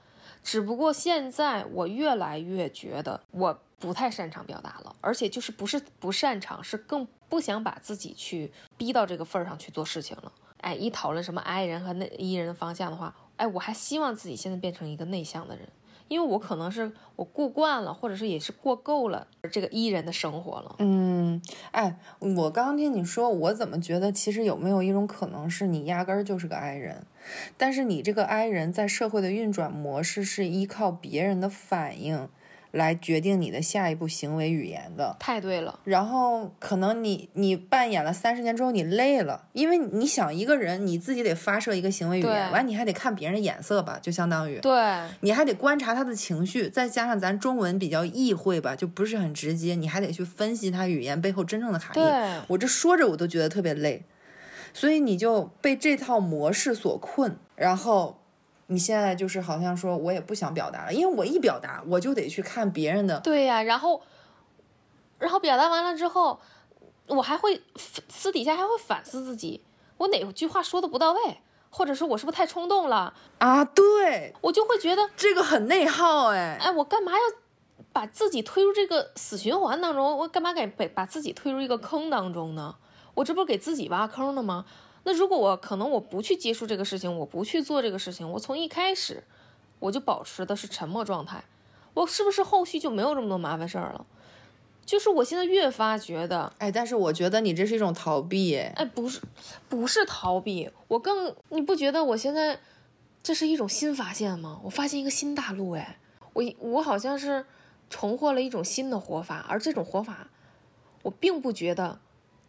[0.44, 10.32] 只不过现在我越来越觉得我不太擅长表达了，而且就是不是不擅长，是更不想把自己去逼到这个份儿上去做事情了。
[10.62, 15.70] 哎，一讨论什么 I 人和内 E 人的方向的话，哎，我还希望自己现在变成一个内向的人。
[16.10, 20.76] 因为我可能是我过惯了，或者是也是过够了这个伊人的生活了。
[20.80, 21.41] 嗯，
[21.72, 27.05] 哎，我刚刚听你说，我怎么觉得其实有没有一种可能是你压根儿就是个 I 人，
[27.55, 32.28] 但是你这个 I 人在社会的运转模式是依靠别人的反应。
[32.72, 35.80] 来决定你的下一步行为语言的，太对了。
[35.84, 44.72] 然后可能你你扮演了三十年之后你累了，因为你想一个人你自己得发射一个行为语言，完你还得看别人的眼色吧，就相当于对，
[45.22, 52.44] 你还得观察他的情绪，再加上咱中文比较意会吧，就不是很直接，你还得去分析他语言背后真正的含义。
[52.48, 54.04] 我这说着我都觉得特别累，
[54.74, 58.18] 所以你就被这套模式所困，然后。
[58.72, 63.20] 你现在就是好像说，我也不想表达了，因为我一表达，我就得去看别人的。
[63.22, 64.04] 对呀，然后，
[65.18, 66.40] 然后表达完了之后，
[67.08, 69.64] 我还会私底下还会反思自己，
[69.98, 71.40] 我哪句话说的不到位，
[71.72, 73.66] 或者是我是不是太冲动了啊？
[73.66, 77.20] 对，我就会觉得这个很内耗，哎，哎，我干嘛要
[77.92, 80.16] 把自己推入这个死循环当中？
[80.20, 82.76] 我干嘛给把把自己推入一个坑当中呢？
[83.16, 84.66] 我这不是给自己挖坑呢吗？
[85.04, 89.24] 那如果我可能我不去接触这个事情，我不去做这个事情，我从一开始
[89.80, 91.43] 我就保持的是沉默状态，
[91.93, 94.06] 我是不是后续就没有这么多麻烦事儿了？
[94.86, 99.22] 就是我现在越发觉得，哎，但是我觉得你这是一种逃避，哎，不是，
[99.70, 102.60] 不是逃避，我更你不觉得我现在
[103.24, 104.60] 这是一种新发现吗？
[104.64, 105.97] 我发现一个新大陆，哎，
[106.34, 107.45] 我我好像是
[107.89, 110.28] 重获了一种新的活法，而这种活法，
[111.04, 112.00] 我并不觉得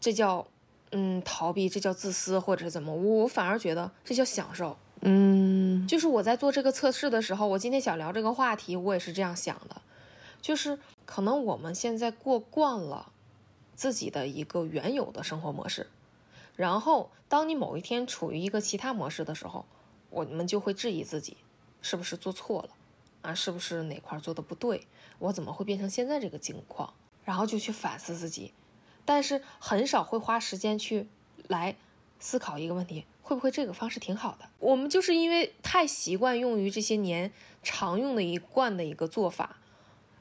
[0.01, 0.49] 这叫。
[0.93, 2.95] 嗯，逃避这叫自私，或者是怎么？
[2.95, 4.77] 我反而觉得这叫享受。
[5.03, 9.81] 嗯，就是我在做这个测试的时候，我今天想聊这个话题，我也是这样想的。
[10.43, 13.13] 就是可能我们现在过惯了
[13.75, 15.87] 自己的一个原有的生活模式，
[16.57, 19.65] 然后当你某一天处于一个其他模式的时候，
[20.11, 21.37] 我们就会质疑自己
[21.81, 22.71] 是不是做错了
[23.23, 23.35] 啊？
[23.35, 24.87] 是不是哪块做的不对？
[25.19, 26.93] 我怎么会变成现在这个境况？
[27.25, 28.53] 然后就去反思自己。
[29.11, 31.09] 但是很少会花时间去
[31.49, 31.75] 来
[32.21, 34.49] 思考一个问题，会不会这个方式挺好的？
[34.61, 39.57] 我们就是因为太习惯用于这些年常用的一贯的一个做法，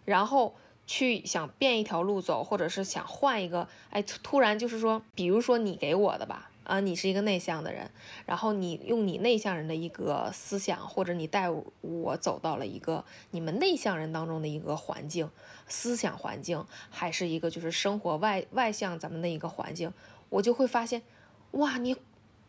[0.06, 0.56] 然后
[0.88, 6.49] 去想变一条路走，或者是想换一个，哎，突然就是说，比如说你给我的吧。
[6.70, 7.90] 啊，你是一个内向的人，
[8.28, 11.50] 然后你用你内向人的一个思想，或者你带
[11.82, 15.32] 我走到了一个你们内向人当中的一个环境、
[15.68, 19.92] 思想环境，还是一个就是生活外外向咱们的一个环境，
[20.30, 21.02] 我就会发现，
[21.54, 21.98] 哇，你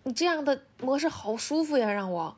[0.02, 2.36] 你这样的模式好舒服呀，让我，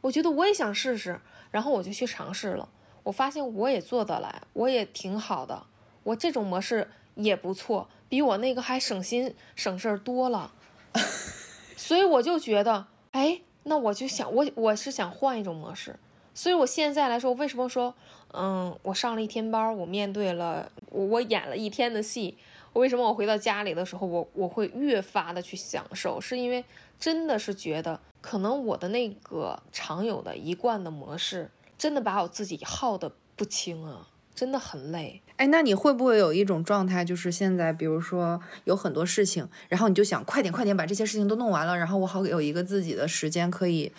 [0.00, 1.20] 我觉得我也想试试，
[1.52, 2.68] 然后我就去尝试了，
[3.04, 5.64] 我发现我也做得来，我也挺好的，
[6.02, 10.54] 我这种模式也不错，比我那个还省心省事儿多了。
[11.76, 15.98] 所以我就觉得，哎，那我就想，我我是想换一种模式。
[16.32, 17.94] 所以我现在来说，为什么说，
[18.32, 22.38] 嗯，我上了一天班，我面对了，我我演了一天的戏，
[22.74, 26.20] 为什么我回到家里的时候，我我会越发的去享受？
[26.20, 26.64] 是因为
[26.98, 34.06] 真的是觉得，可能我的那个常有的一贯的模式，真的把我自己耗的不轻啊。
[34.40, 43.92] 真的很累，哎，那你会不会有一种状态，就是现在，比如说有很多事情，然后你就想快点快点把这些事情都弄完了，然后我好有一个自己的时间可以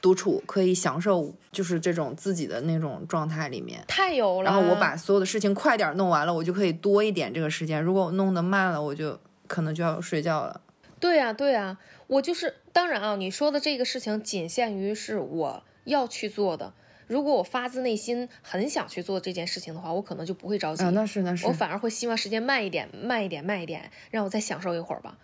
[0.00, 4.48] 独处，可以享受，就是这种自己的那种状态里面，太有了。
[4.48, 7.82] 然后我把所有的事情快点弄完了，我就可以多一点这个时间。
[7.82, 9.18] 如果我弄得慢了，我就
[9.48, 10.60] 可能就要睡觉了。
[11.00, 11.76] 对呀，对呀，
[12.06, 16.74] 我就是当然啊，你说的这个事情仅限于是我要去做的。
[17.10, 20.84] 如果我发自内心很想去做这件事情的话，我可能就不会着急。
[20.84, 21.44] 啊，那是那是。
[21.48, 25.18] 我反而会希望时间慢一点，慢一点，慢一点，让我再享受一会儿吧。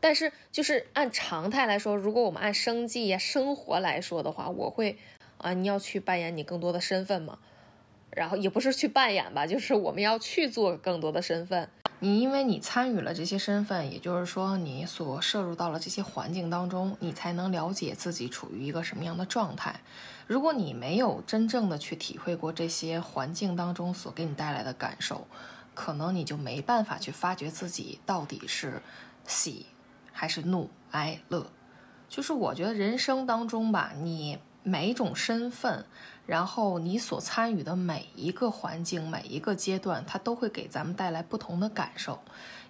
[0.00, 4.98] 但是就是按常态来说，如果我们按生计呀、生活来说的话，我会
[5.38, 7.38] 啊，你要去扮演你更多的身份嘛。
[8.10, 11.66] 然后也不是去扮演吧， 就是我们要去做更多的身份。
[12.00, 19.80] 你因为你参与了这些身份，也就是说你所摄入到了这些环境当中，你才能了解自己处于一个什么样的状态。
[20.30, 25.26] 如果你没有真正的去体会过这些环境当中所给你带来的感受，
[25.74, 28.80] 可能你就没办法去发掘自己到底是
[29.26, 29.66] 喜
[30.12, 31.50] 还是怒哀乐。
[32.08, 35.84] 就是我觉得人生当中吧，你每一种身份。
[36.26, 42.20] 然后你所参与的每一个环境、每一个阶段，它都会给咱们带来不同的感受，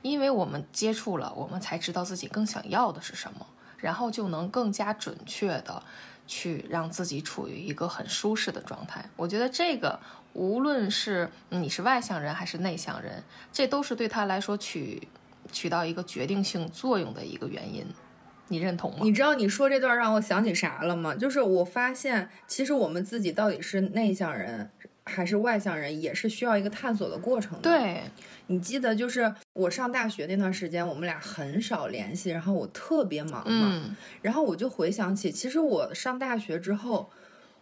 [0.00, 3.46] 因为我们接触了，我们才知道自己更想要的是什么，
[3.76, 5.82] 然后就能更加准确的
[6.30, 9.04] 去让自己处于一个很舒适的状态。
[9.16, 9.98] 我觉得这个
[10.32, 13.20] 无论是你是外向人还是内向人，
[13.52, 15.08] 这都是对他来说取
[15.50, 17.84] 起到一个决定性作用的一个原因。
[18.46, 18.98] 你认同吗？
[19.02, 21.16] 你知道你说这段让我想起啥了吗？
[21.16, 24.70] 就是我发现，其实我们自己到底是内向人
[25.10, 27.62] 还是外向人，也是需要一个探索的过程的。
[27.62, 28.02] 对，
[28.46, 37.10] 你记得就是我上大学那段时间，我们俩很少联系，然后我特别忙嘛，然后我就回想起，其实我上大学之后。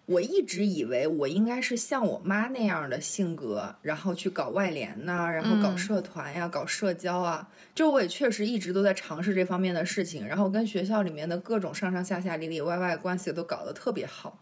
[0.08, 7.46] 我一直以为我应该是像我妈那样的性格，然后去搞外联呐，然后搞社团呀，搞社交啊。
[7.74, 14.38] 就我也确实一直都在尝试这方面的事情，然后跟学校里面的各种上上下下、里里外外关系都搞得特别好。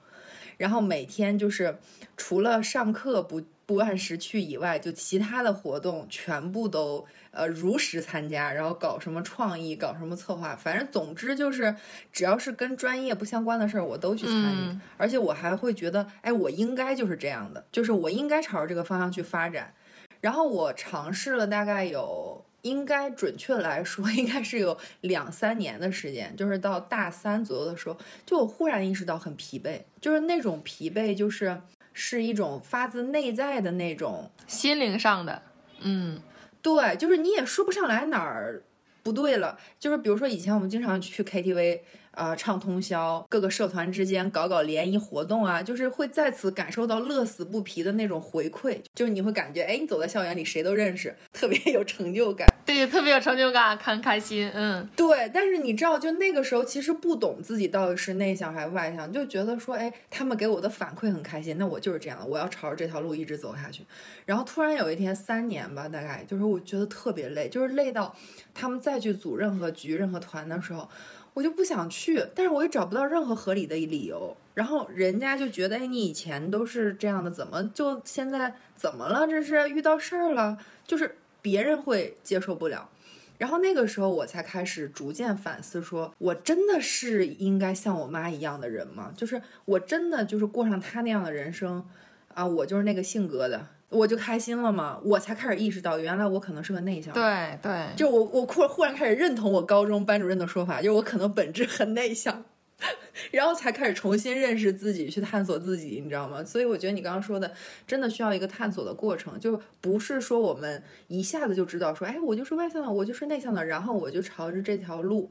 [0.57, 1.79] 然后每天就是
[2.17, 7.07] 除了上课不不按时去以外，就其他的活动全部都。
[7.33, 11.77] 呃，如实参加，然后搞什么创意，搞什么策划，反正总之就是，
[12.11, 14.79] 只要是跟专业不相关的事儿，我都去参与。
[14.97, 19.75] 而且我还会觉得，哎，我应该就是这样的，就是我应该朝着这个方向去发展。
[20.23, 31.61] 然后我尝试了大概有，应该准确来说， 应该是有两三年的时间，就是到大三左右的时候，就我忽然意识到很疲惫，就是那种疲惫，就是
[31.93, 35.43] 是一种发自内在的那种心灵上的，
[35.81, 36.21] 嗯。
[36.63, 38.61] 对，就是你也说不上来哪儿
[39.05, 39.57] 不对了。
[39.79, 41.81] 就是比如说以前我们经常去 KTV。
[42.17, 52.51] 啊，唱通宵，各个社团之间搞搞联谊活动啊，就是会在此感受到乐此不疲的那种回馈，就是你会感觉，哎，你走在校园里谁都认识，特别有成就感。
[52.65, 54.51] 对，特别有成就感，很开心。
[54.55, 55.31] 嗯，对。
[55.35, 63.85] 但是你知道，就那个时候其实不懂自己到底是内向还是外向，就觉得说，哎，他们给我的反馈很开心，那我就是这样的，我要朝着这条路一直走下去。
[64.25, 68.17] 然后突然有一天，三年吧，大概就是我觉得特别累，就是累到
[68.55, 70.89] 他们再去组任何局、任何团的时候。
[71.37, 74.35] 我就不想去，但是我也找不到任何合理的理由。
[74.55, 79.27] 然后人家就觉得，哎，你以前都是这样的，怎么就现在怎么了？
[79.27, 80.57] 这是遇到事儿了？
[80.87, 82.89] 就是别人会接受不了。
[83.37, 89.13] 然后那个时候我才开始逐渐反思，说我真的是应该像我妈一样的人吗？
[89.15, 91.87] 就是我真的就是过上她那样的人生
[92.33, 92.47] 啊？
[92.47, 93.67] 我就是那个性格的。
[93.89, 97.15] 我就开心了嘛，我才开始意识到，原来我可能是个内向。
[97.15, 102.45] 对对，就我我忽忽然开始认同我高中班主任的说法，就是我可能本质很内向。
[103.33, 106.45] 然后才开始重新认识自己，去探索自己，你知道吗？
[106.45, 107.51] 所以我觉得你刚刚说的，
[107.87, 115.31] 真的需要一个探索的过程，就不是说我们一下子就知道说，哎，我就是外向的，我就是内向的，然后我就朝着这条路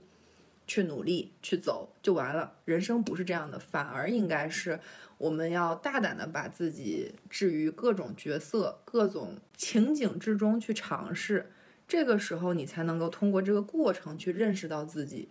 [0.66, 2.52] 去努力去走就完了。
[2.66, 4.80] 人生不是这样的，反而应该是
[5.18, 11.52] 我们要大胆的把自己置于各种角色、各种情景之中去尝试，
[11.88, 15.30] 这个时候你才能够通过这个过程去认识到自己。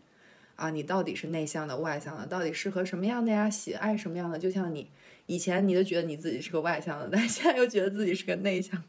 [0.56, 2.24] 啊，你到底是内向的、外向的？
[2.26, 3.50] 到底适合什么样的呀？
[3.50, 4.38] 喜爱什么样的？
[4.38, 4.88] 就像你
[5.26, 8.80] 以前，你都觉得你自己是个外向的，但现在又觉得自己是个内向。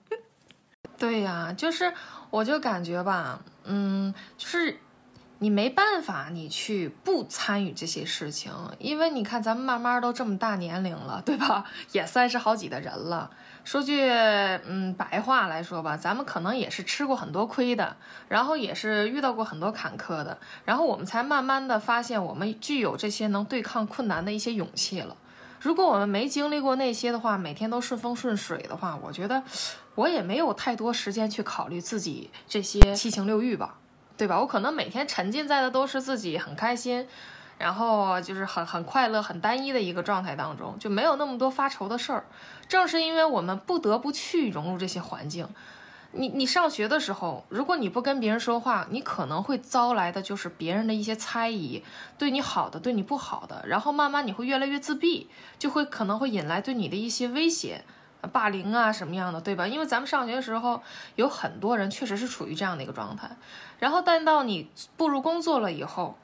[1.00, 1.92] 对呀，就是
[2.30, 4.78] 我就感觉吧，嗯，就是
[5.46, 11.64] 你没办法，你去不参与这些事情，因为你看咱们慢慢都这么大年龄了，对吧？
[11.92, 13.30] 也三十好几的人了。
[13.64, 17.96] 说句嗯白话来说吧，咱们可能也是吃过很多亏的，
[18.28, 25.16] 然后也是遇到过很多坎坷的，然后我们才慢慢的发现我们具有这些能对抗困难的一些勇气了。
[25.60, 29.44] 如果我们没经历过那些的话，每天都顺风顺水的话，我觉得
[29.94, 33.78] 我也没有太多时间去考虑自己这些七情六欲吧，
[34.18, 34.40] 对吧？
[34.40, 37.08] 我可能每天沉浸在的都是自己很开心。
[37.58, 42.26] 然后就是很很快乐、很单一的一个状态当中，就没有那么多发愁的事儿。
[42.68, 45.48] 正是因为我们不得不去融入这些环境，
[46.12, 51.82] 你你上学的时候，如果你不跟别人说话，你可能会遭来的就是别人的一些猜疑，
[52.18, 53.64] 对你好的，对你不好的。
[53.66, 57.86] 然后慢慢你会越来越自闭，就会可能会引来对你的一些威胁、
[58.28, 59.68] 霸凌啊什么样的，对吧？
[59.68, 60.82] 因为咱们上学的时候，
[61.16, 63.30] 有很多人确实是处于这样的一个状态。
[63.80, 66.18] 然后，但到你步入工作了以后，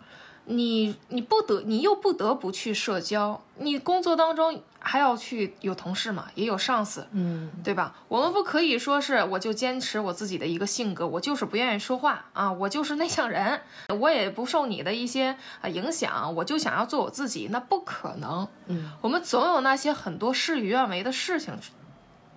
[0.45, 3.41] 你你不得，你又不得不去社交。
[3.57, 7.93] 你工作当中还要去有同事嘛，也有上司，嗯，对吧？
[8.07, 13.61] 我们不可以说是我就坚持我自己的一个性格，我就是不愿意说话啊，我就是内向人，
[13.99, 18.47] 我也不受你的一些啊影响，我就想要做我自己，那不可能。
[18.65, 21.53] 嗯，我们总有那些很多事与愿违的事情，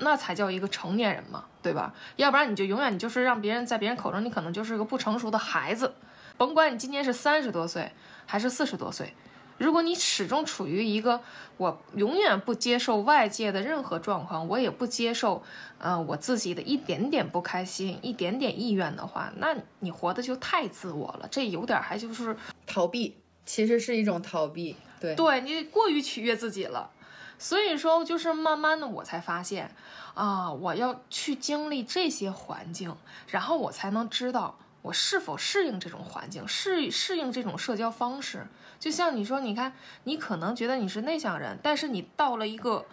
[0.04, 1.92] 那才叫一个成年人嘛，对吧？
[2.14, 5.94] 要不然你就永远你就是让别人在别人口中，你可能就是个不成熟的孩子。
[6.36, 7.90] 甭管你今年是三十多岁
[8.26, 9.14] 还是四十多岁，
[9.56, 11.20] 如果你始终处于一个
[11.56, 15.42] 我永远不接受外界的任何状况，我也不接受，
[15.78, 22.36] 呃，我自己的一点点不开心、一点点意愿的话，那你活的就太自我了，这有点还就是
[22.66, 26.90] 逃避，其实是一种逃避，对，对你过于取悦自己了。
[27.38, 29.74] 所以说，就是慢慢的我才发现，
[30.14, 32.96] 啊，我要去经历这些环境，
[33.28, 34.58] 然后我才能知道。
[34.82, 38.46] 我是否适应这种环境，适适应这种社交方式？
[38.78, 39.72] 就像你说，你看，
[40.02, 42.84] 你可能觉得你是内向人，但是你到了一个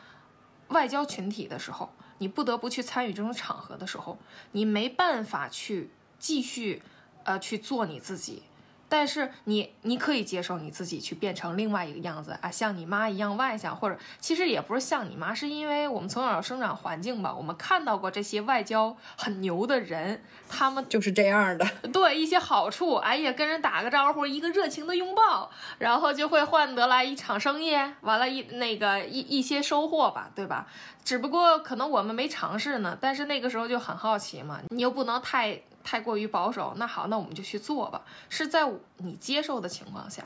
[0.70, 4.18] 外交群体的时候，你不得不去参与这种场合的时候，
[4.54, 6.82] 你没办法去继续，
[7.26, 8.44] 呃，去做你自己。
[8.92, 21.66] 但是你，你可以接受你自己去变成另外一个样子啊，像你妈一样外向，或者其实也不是像你妈，是因为我们从小生长环境吧，我们看到过这些外交很牛的人，他们就是这样的。
[21.94, 30.68] 对一些好处，哎呀，跟人打个招呼，一个热情的拥抱，然后就会换得来一场生意，完了，一那个一一些收获吧，对吧？
[31.06, 35.62] 只不过可能我们没尝试呢，但是那个时候就很好奇嘛，你又不能太。
[35.84, 38.04] 太过于保守，那好，那我们就去做吧。
[38.30, 40.26] 是在你接受的情况下，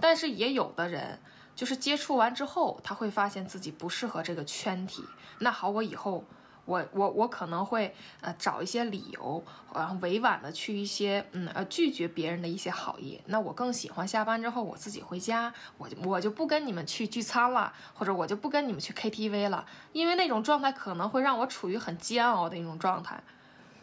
[0.00, 1.18] 但是也有的人
[1.54, 5.04] 就是接触完之后，他会发现自己不适合这个圈体。
[5.40, 6.24] 那好，我以后
[6.64, 9.42] 我我我可能会呃找一些理由，
[9.74, 13.20] 然后委婉的去一些嗯呃拒绝别人的一些好意。
[13.26, 23.20] 那我更喜欢下班之后我自己回家，我就我就不跟你们去聚餐了，或者我就不跟你们去 KTV 了，因为那种状态可能会让我处于很煎熬的一种状态，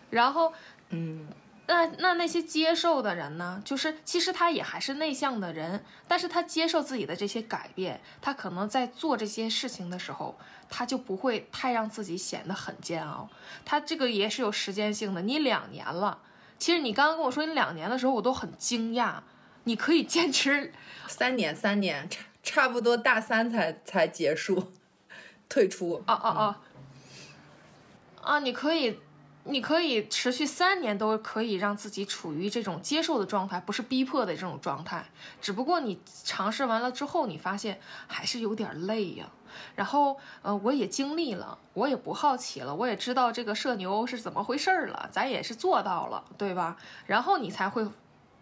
[0.10, 0.54] 然后。
[0.90, 1.28] 嗯，
[1.68, 3.62] 那那那些接受的人呢？
[3.66, 10.38] 就是其实他也还是内向的人，但是他接受自己的这些改变，他可能在做这些事情的时候，
[10.70, 13.28] 他就不会太让自己显得很煎熬。
[13.66, 15.22] 他这个也是有时间性的。
[15.24, 16.20] 你两年了，
[16.60, 19.16] 其实你刚刚跟我说你两年的时候，我都很惊讶，
[19.64, 20.72] 你可以坚持
[21.08, 24.72] 三年，三年差差不多大三才才结束
[25.50, 26.04] 退出。
[26.06, 26.62] 啊啊啊！
[28.22, 29.00] 啊，你可以。
[29.46, 35.06] 你可以持续三年都可以让自己处于这种接受的状态，不是逼迫的这种状态。
[35.40, 39.30] 只不过你尝试完了之后，你发现还是有点累呀。
[39.76, 46.78] 然后，呃，我也经历了，我也不好奇了，我也知道这个社牛是怎么回事了，咱也是做到了，对吧？
[47.06, 47.88] 然后你才会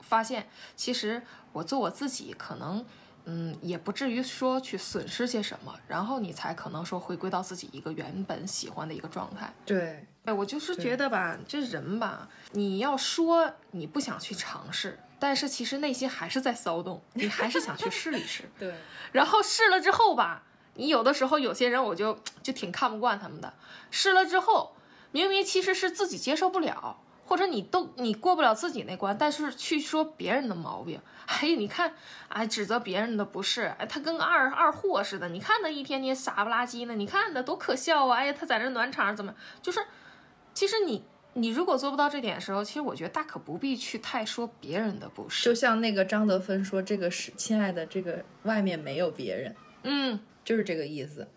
[0.01, 2.86] 发现，其实我做我自己可能。
[3.26, 9.54] 嗯，也不至于说去损失些什么，然后你才可能说回归到自己一个原本喜欢的一个状态。
[9.66, 14.99] 对，哎，我就是觉得吧，这人吧，你要说你不想去尝试。
[15.19, 18.43] 但是其实内心还是在骚动，你还是想去试一试。
[18.59, 18.74] 对，
[19.11, 20.43] 然后试了之后吧，
[20.76, 23.53] 你有的时候有些人我就就挺看不惯他们的，
[23.91, 24.76] 试了之后
[25.11, 26.97] 明明其实是自己接受不了。
[27.26, 31.93] 或者你都你过不了自己那关，但是去说别人的毛病，哎，你看，
[32.28, 38.17] 哎，指责别人的不是，哎，他跟个二二货似的，你看他一天天傻不拉几的，你看他多可笑啊！
[38.17, 39.34] 哎呀，他在这暖场怎么？
[39.61, 39.80] 就是，
[40.54, 45.43] 其实你你如果做不到这点的时候，其实我觉得大可不必去太说别人的不是。
[45.45, 51.28] 就像那个张德芬说，这个是亲爱的，这个外面没有别人，嗯，就是这个意思。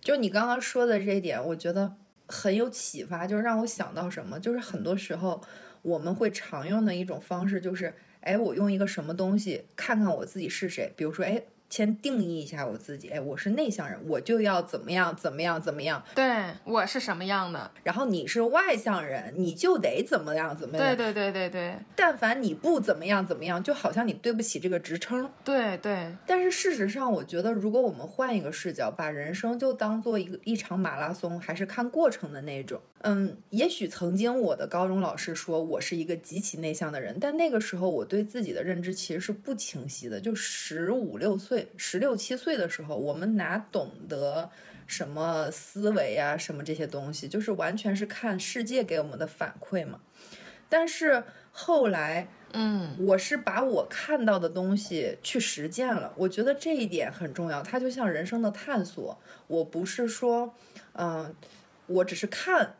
[0.00, 1.96] 就你刚刚说的这一点，我觉得。
[2.32, 5.42] 很有启发，就是让我想到什么，就是很多时候
[5.82, 11.42] 我们会常用的一种方式，就是，哎，我用一个什么东西看看我自己是谁，比如说，哎。
[11.70, 16.02] 先定义一下我自己，哎，我是内向人，我就要怎么样怎么样怎么样。
[16.16, 16.26] 对
[16.64, 17.70] 我是什么样的？
[17.84, 20.84] 然后你是外向人，你就得怎么样怎么样。
[20.84, 21.74] 对对对对对。
[21.94, 25.30] 但凡你不怎么样怎么样，就好像你对不起这个职称。
[25.44, 26.12] 对对。
[26.26, 32.80] 但是事实上，我觉得如果我们换一个视角，把人生就当做一个一场马拉松，还是看过程的那种。
[33.02, 44.50] 嗯，也许曾经我的高中老师说我是一个极其内向的人，但那个时候我对自己的认知其实是不清晰的，就十五六岁、十六七岁的时候，我们哪懂得
[44.86, 50.00] 什么思维啊，什么这些东西，就是完全是看世界给我们的反馈嘛。
[50.68, 59.18] 但是后来，嗯，我是把我看到的东西去实践了，我觉得这一点很重要，它就像人生的探索。
[59.46, 60.54] 我不是说，
[60.92, 61.34] 嗯，
[61.86, 62.74] 我只是看。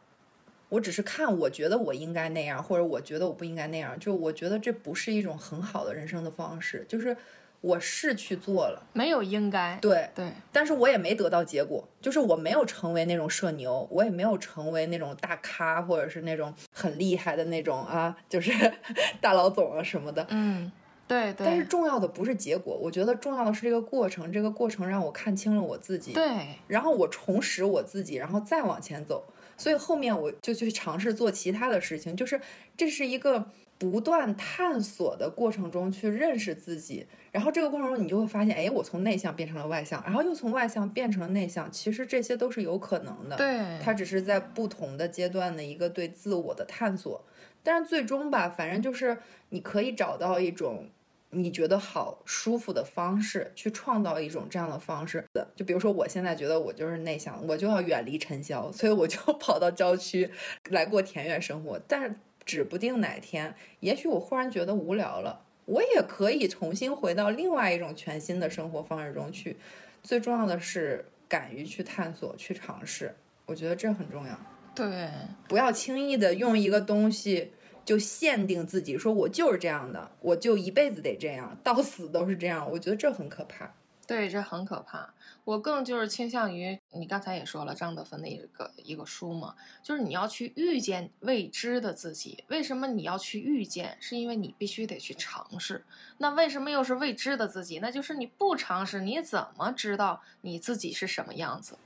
[0.70, 3.98] 我只是看，我觉得我应该那样，或者我觉得我不应该那样。
[3.98, 6.86] 就我觉得这不是一种很好的人生的方式。
[6.88, 7.14] 就是
[7.60, 9.76] 我是去做了，没有应该。
[9.82, 11.86] 对对，但是我也没得到结果。
[12.00, 18.52] 就是我没有成为那种社牛，我也没有成为那种大咖，或者是那种很厉害的那种啊，就是
[19.20, 20.24] 大老总啊什么的。
[20.30, 20.70] 嗯，
[21.08, 21.44] 对对。
[21.44, 24.32] 但是重要的不是结果，我觉得重要的是这个过程。
[24.32, 26.12] 这个过程让我看清了我自己。
[26.12, 26.24] 对。
[26.68, 29.24] 然后我重拾我自己，然后再往前走。
[29.61, 32.40] 所以后面我就去尝试做其他的事情，就是
[32.76, 43.36] 这是一个不断探索的过程中去认识自己，然后这个过程中你就会发现，哎，我从内向变成了外向，然后又从外向变成了内向，其实这些都是有可能的。
[43.36, 47.22] 对，它只是在不同的阶段的一个对自我的探索，
[47.62, 49.18] 但是最终吧，反正就是
[49.50, 50.88] 你可以找到一种。
[51.33, 60.28] 你觉得好舒服的方式，去创造一种这样的方式的，就比如说我现在觉得我就是内向，我就要远离尘嚣，所以我就跑到郊区
[60.70, 61.81] 来过田园生活。
[61.87, 69.57] 但是指不定哪天，也许我忽然觉得无聊了，我也可以重新回到另外一种全新的生活方式中去。
[70.03, 73.14] 最重要的是敢于去探索、去尝试，
[73.47, 74.37] 我觉得这很重要。
[74.74, 75.09] 对，
[75.47, 77.53] 不要轻易的用一个东西。
[77.91, 82.70] 就限定自己，说我就是这样的，我就一辈子得这样，到死都是这样。
[82.70, 83.74] 我觉得这很可怕。
[84.07, 85.12] 对，这很可怕。
[85.43, 92.45] 我更就是倾向于你刚才也说了张德芬的一个一个书嘛，就是你要去遇见未知的自己。
[92.47, 93.97] 为什么你要去遇见？
[93.99, 95.84] 是因为你必须得去尝试。
[96.18, 97.80] 那为什么又是未知的自己？
[97.80, 101.76] 那就是你不尝试，你怎么知道你自己是什么样子？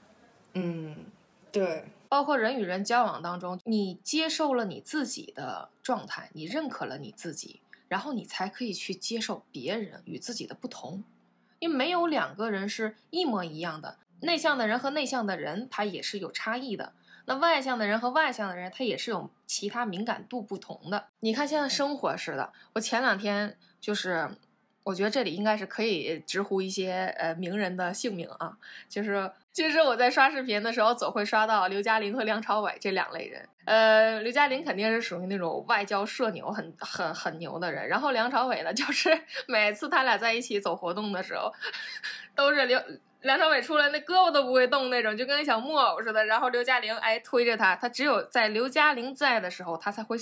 [0.52, 0.96] 嗯，
[1.54, 1.84] 对。
[2.06, 11.02] 包括人与人交往当中，你接受了你自己的状态，你认可了你自己，然后你才可以去接受别人与自己的不同。
[11.58, 16.92] 因为没有两个人是一模一样的，内向的人和内向的人他也是有差异的。
[17.24, 21.06] 那外向的人和外向的人他也是有其他敏感度不同的。
[21.18, 24.30] 你看，现在生活似的，我前两天就是，
[24.84, 28.56] 我觉得这里应该是可以直呼一些呃名人的姓名啊，
[28.88, 29.32] 就是。
[29.54, 33.48] 其实我在刷视频的时候，总会刷到刘嘉玲和梁朝伟这两类人。
[33.66, 37.86] 呃，刘嘉玲肯定是属于那种外交社牛，很很很牛的人。
[37.86, 39.16] 然后梁朝伟呢，就是
[39.46, 41.52] 每次他俩在一起走活动的时候，
[42.34, 42.78] 都是刘。
[43.24, 46.24] 梁朝伟出来，那胳膊都不会动那种，就跟小木偶似的。
[46.26, 50.16] 然后刘嘉玲哎推着他，他只有在刘嘉玲在的时候，他才会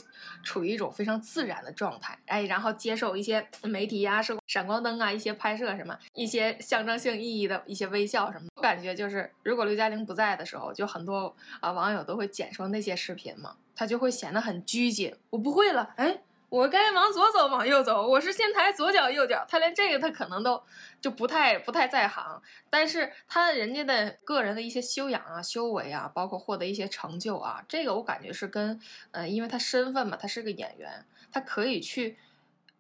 [0.45, 2.17] 处于一种非常自然的状态。
[2.27, 8.47] 哎，然后接受一些媒体呀、闪闪光灯啊、一些拍摄什么、一些象征性意义的一些微笑什么。
[8.55, 15.13] 我感觉就是，如果刘嘉玲不在的时候，就很多啊网友都会剪说那些视频嘛，他就会显得很拘谨。
[15.31, 16.23] 我不会了，哎。
[16.53, 18.07] 我该往左走，往右走。
[18.07, 20.63] 我是先抬左脚右脚，他连这个他可能都
[21.01, 22.43] 就不太不太在行。
[22.69, 28.79] 但是他人家的个人的一些修养啊、修为啊，包括获得一些成就啊，这个我感觉是跟
[29.13, 32.19] 呃，因为他身份嘛，他是个演员，他可以去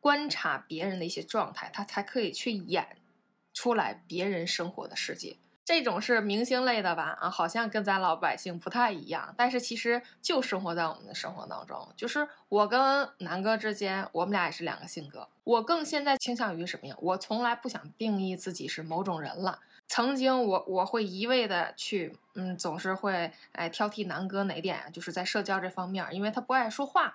[0.00, 2.98] 观察别人的一些状态，他才可以去演
[3.54, 5.38] 出来别人生活的世界。
[5.64, 7.16] 这种是明星类的吧？
[7.20, 11.88] 啊，好像跟咱老百姓不太一样，但是其实就生活在我们的生活当中。
[11.96, 15.28] 就是我跟南哥之间，我们俩也是两个性格。
[15.44, 16.96] 我更现在倾向于什么呀？
[16.98, 19.60] 我从来不想定义自己是某种人了。
[19.86, 27.14] 曾经我我会一味的去，嗯，总是会哎挑剔南哥哪点啊，就是在社交这方面，因为他不爱说话。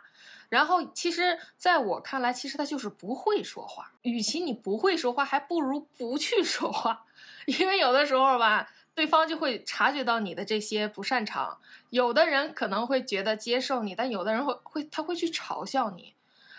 [0.49, 3.91] 然后其实在我看来，其实他就是不会说话。
[4.03, 7.05] 与其你不会说话，还不如不去说话。
[7.47, 11.57] 因为有的时候吧，对方就会察觉到你的这些不擅长。
[11.89, 16.13] 有的人可能会觉得接受你，但有的人会会他会去嘲笑你。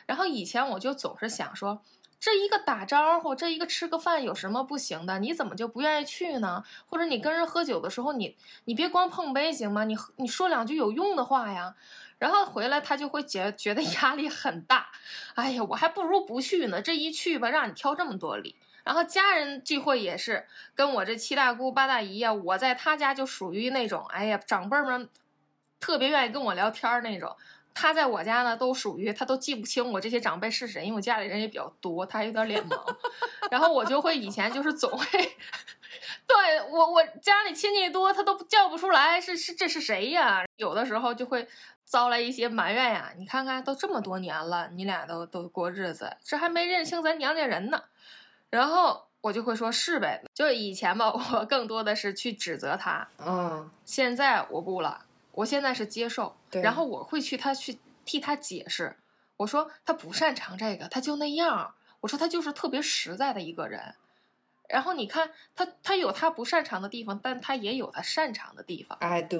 [0.06, 1.82] 然后以前我就总是想说，
[2.18, 5.18] 这一个打招呼，这一个吃个饭有什么不行的？
[5.18, 6.64] 你怎么就不愿意去呢？
[6.86, 8.34] 或者你跟人喝酒的时候，你
[8.64, 9.84] 你别光碰杯行吗？
[9.84, 11.74] 你你说两句有用的话呀。
[12.18, 14.88] 然后回来他就会觉觉得压力很大。
[15.34, 16.82] 哎呀，我还不如不去呢。
[16.82, 18.56] 这一去吧，让你挑这么多礼。
[18.88, 25.06] 然后家人聚会也是跟我这七大姑八大姨呀，我在他家就属于那种，哎呀，长辈们
[25.78, 27.36] 特别愿意跟我聊天那种。
[27.74, 32.82] 他在我家呢，都属于他都记不清我这些长辈是谁，因为我家里人也比较多，他还有点脸盲。
[33.52, 35.06] 然后我就会以前就是总会，
[36.26, 40.46] 对我我家里亲戚多，他都叫不出来是是这是谁呀？
[40.56, 41.46] 有的时候就会
[41.84, 43.12] 遭来一些埋怨呀。
[43.18, 47.84] 你看看都这么多年了，你俩都都过日子，这还没认清咱娘家人呢。
[48.50, 58.96] 然后我就会说，是呗，就是以前吧，我 更多的是去指责他，嗯，现在我不了，我现在是接受，然后我会去他去替他解释，
[59.36, 63.94] 我说他不擅长这个，他就那样，我说他就是特别实在的一个人。
[64.68, 68.98] 然后你看他，他有他不擅长的地方，但他也有他擅长的地方。
[69.00, 69.38] 哎，对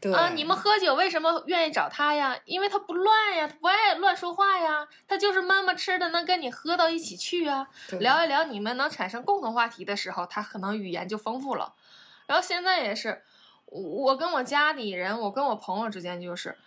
[0.00, 2.36] 对啊，你们喝酒为什么愿意找他呀？
[2.44, 7.68] 因为他不乱呀，他不爱乱说话呀，他就是闷闷吃的，能跟你喝到一起去啊，
[8.00, 11.74] 聊一聊，你们能产生共同话题的时候，他可能语言就丰富了。
[12.26, 13.22] 然后现在也是，
[13.66, 16.58] 我跟我家里人，我跟我朋友之间就是，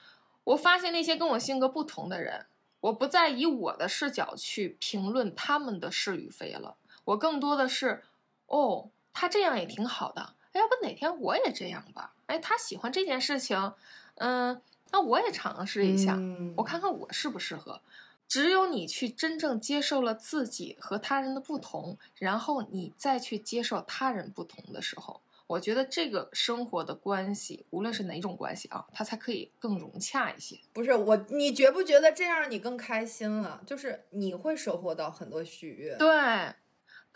[0.46, 2.46] 我发现那些跟我性格不同的人，
[2.80, 6.78] 我不再以我的视角去评论他们的是与非了。
[7.10, 8.04] 我更多的是，
[8.46, 10.36] 哦，他这样也挺好的。
[10.52, 12.14] 哎，要不哪天我也这样吧？
[12.28, 13.74] 哎，他喜欢这件事情，
[14.16, 14.62] 嗯，
[14.92, 16.20] 那我也尝试一下，
[16.58, 17.82] 我看看我适不适合。
[18.28, 30.60] 只有你去真正接受了自己和他人的不同，然后你再去接受他人不同的时候，我觉得这个生活的关系，无论是哪种关系啊，它才可以更融洽一些。
[30.74, 33.64] 不是我，你觉不觉得这样你更开心了？
[33.66, 35.96] 就是你会收获到很多喜悦。
[35.98, 36.54] 对。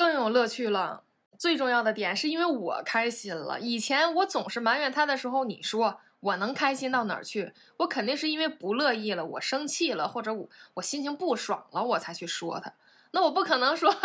[0.04, 1.04] 更有乐趣了。
[1.40, 3.58] 最重要的点是因为我开心了。
[3.62, 7.54] 以前我总是埋怨他的时候，你说我能开心到哪儿去？
[7.78, 12.74] 我肯定是因为不乐意了，我生气了，或者我我心情不爽了，我才去说他。
[13.12, 13.96] 那我不可能说，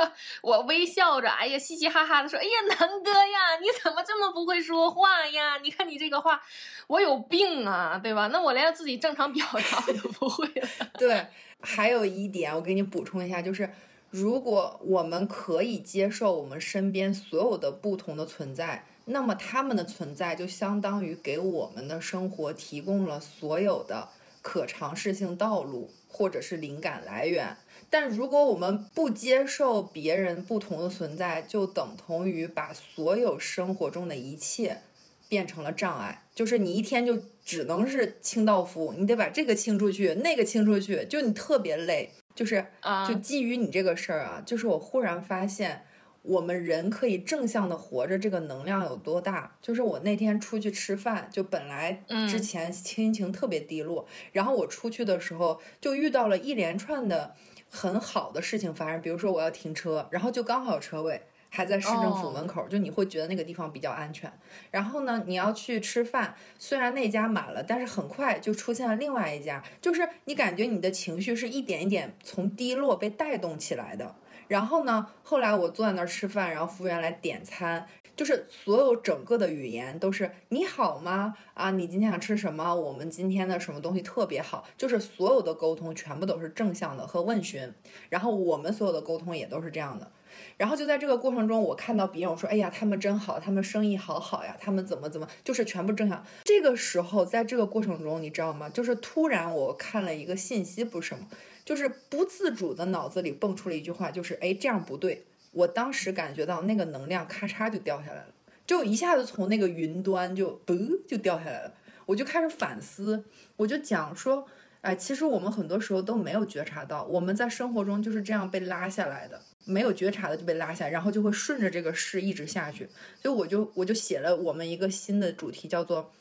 [0.40, 5.58] 我微笑着，哎呀，嘻嘻哈哈的说，哎呀，南哥呀，你怎么这么不会说话呀？
[5.64, 6.40] 你看你这个话，
[6.86, 8.28] 我有病啊，对吧？
[8.28, 10.46] 那我连自己正常表达都不会。
[10.96, 11.26] 对，
[11.60, 13.68] 还有一点，我给你补充一下，就是。
[14.10, 24.08] 如果我们可以接受我们身边所有的不同的存在，那么他们的存在就相当于给我们的生活提供了所有的
[24.40, 27.56] 可尝试性道路或者是灵感来源。
[27.90, 34.82] 但如果我们不接受别人不同的存在，就等同于把所有生活中的一切
[35.28, 36.24] 变成了障碍。
[36.34, 42.10] 就是你一天就只能是清道夫，你得把这个清出去，那个清出去，就你特别累。
[42.38, 42.64] 就是，
[43.08, 45.84] 就基于你这个事儿啊，就是我忽然发现，
[46.22, 49.56] 我们人可以正向的活着，这个能量有多大？
[49.60, 57.34] 就是我那天出去吃饭，就本来之前心情特别低落，然后我出去的时候就遇到了一连串的
[57.68, 61.20] 很好的事情发生，比如说我要停车，然后就刚好有车位。
[61.50, 64.32] 还在市政府门口，就你会觉得那个地方比较安全。
[64.70, 74.14] 然后呢，你要去吃饭，虽然那家满了，但是很快就出现了另外一家，就是你感觉你的情绪是一点一点从低落被带动起来的。
[74.46, 81.34] 然后呢，后来我坐在那儿吃饭，然后服务员来点餐，就是所有整个的语言都是你好吗？
[81.54, 82.74] 啊，你今天想吃什么？
[82.74, 84.64] 我们今天的什么东西特别好？
[84.76, 87.72] 就是所有的沟通全部都是正向的和问询，
[88.08, 90.10] 然后我们所有的沟通也都是这样的。
[90.56, 98.68] 然后就在这个过程中，我看到别人，我说：“哎呀，他们真好，他们生意好好呀，他们怎么怎么，就是全部正向。”这个时候，在这个过程中，你知道吗？
[98.68, 101.26] 就是突然我看了一个信息，不是什么，
[101.64, 108.34] 就是不自主的脑子里蹦出了一句话，就是：“哎，这样不对。”我当时感觉到那个能量咔嚓就掉下来了，
[108.66, 111.72] 就一下子从那个云端就嘣就掉下来了。
[112.06, 113.24] 我就开始反思，
[113.56, 114.46] 我就讲说。
[114.80, 122.88] 哎，其实我们很多时候都没有觉察到，我们在生活中就是这样被拉下来的，没有觉察的就被拉下，然后就会顺着这个势一直下去。
[123.22, 126.12] 所以我就我就写了我们一个新的主题，叫做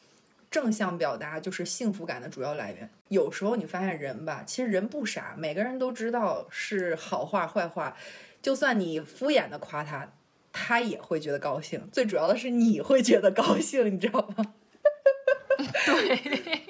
[0.51, 2.89] 正向表达就是幸福感的主要来源。
[3.09, 7.95] 有时候你发现人吧，其实人不傻，每个人都知道是好话坏话，
[8.41, 10.13] 就算你敷衍的夸他，
[10.51, 11.89] 他也会觉得高兴。
[11.93, 14.53] 最主要的是你会觉得高兴，你知道吗？
[15.85, 16.66] 对。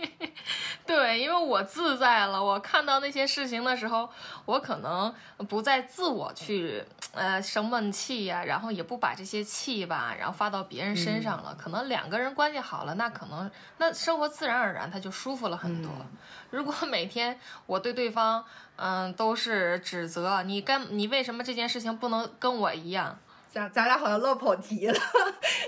[0.88, 2.41] 对，因为我自在了。
[2.43, 4.09] 我看到那些事情的时候，
[4.45, 5.14] 我可能
[5.49, 11.55] 不再自我去呃生闷气呀，然后也不把这些气吧，然后发到别人身上了。
[11.59, 15.91] 可能两个人关系好了，那可能那生活自然而然他就舒服了很多。
[16.49, 18.43] 如果每天我对对方
[18.77, 23.19] 嗯都是指责，你干你为什么这件事情不能跟我一样？
[23.49, 24.99] 咱咱俩好像漏跑题了，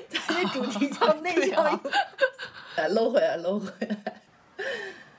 [0.10, 1.64] 咱这主题叫 内向，
[2.76, 4.22] 来 搂回来，搂回来。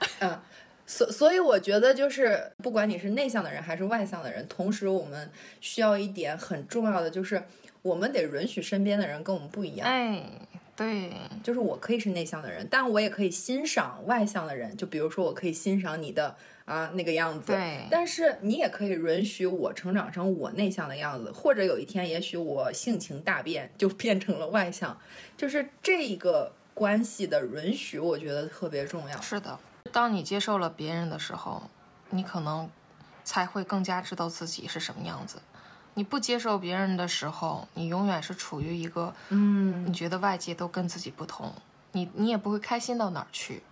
[0.20, 0.40] 嗯，
[0.86, 7.43] 所所以我觉得就是，不管你是内向的人还是外向的人，同时我们需要一点很重要的，就是
[7.82, 9.86] 我们得允许身边的人跟我们不一样。
[9.86, 10.22] 哎，
[10.74, 11.12] 对，
[11.43, 14.77] 就是我可以是内向的人，但我也可以欣赏外向的人。
[14.77, 17.52] 就比如说，我可以欣赏你的啊那个样子。
[17.52, 17.86] 对。
[17.90, 24.98] 但是你也可以允许我成长成我内向的样子，或者有一天，也许我性情大变，就变成了外向。
[25.36, 29.20] 就是这一个关系的允许，我觉得特别重要。
[29.20, 29.59] 是的。
[29.92, 31.62] 当你接受了别人的时候，
[32.10, 32.70] 你可能
[33.24, 35.42] 才会更加知道自己是什么样子。
[35.94, 41.52] 你不接受别人的时候，你永远是处于一个，嗯，你觉得外界都跟自己不同，
[41.92, 43.62] 你你也不会开心到哪儿去。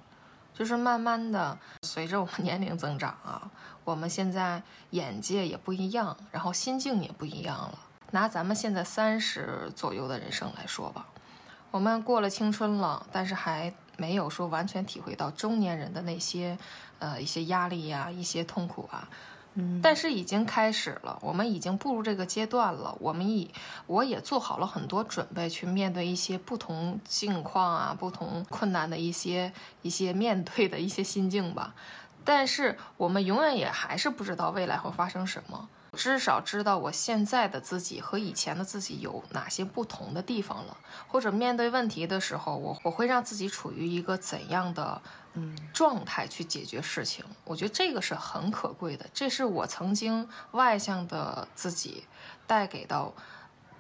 [0.52, 3.48] 就是慢慢的，随着我们年龄增长啊，
[3.84, 7.78] 我们现在眼界也不一样，然后心境也不一样了。
[8.10, 11.06] 拿咱们现在三十左右的人生来说吧，
[11.70, 13.72] 我们过了青春了，但是还。
[13.98, 16.56] 没有说完全体会到中年人的那些，
[17.00, 19.08] 呃，一些压力呀，一些痛苦啊，
[19.54, 23.50] 嗯，但是已经开始了，我们已经步入这个阶段了，我们已，
[23.86, 29.52] 我也做好了很多准备去面对一些不同境况啊，不同困难的一些
[29.82, 31.74] 一些面对的一些心境吧，
[32.24, 35.68] 但是我们永远也还是不知道未来会发生什么。
[35.92, 45.00] 至少知道我现在的自己和以前的自己有哪些不同的地方了，或者面对问题的时候，我我会让自己处于一个怎样的
[45.34, 47.24] 嗯状态去解决事情？
[47.44, 52.04] 我觉得这个是很可贵的，这是我曾经外向的自己
[52.46, 53.14] 带给到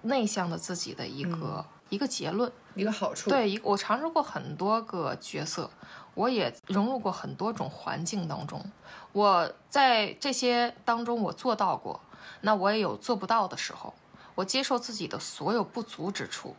[0.02, 3.30] 内向的自己的一个一个结论，一个好处。
[3.30, 5.70] 对，一我尝试过很多个角色，
[6.14, 8.64] 我也融入过很多种环境当中。
[9.12, 12.00] 我在这些当中，我做到过，
[12.42, 13.94] 那我也有做不到的时候。
[14.34, 16.54] 我接受自己的所有不足之处，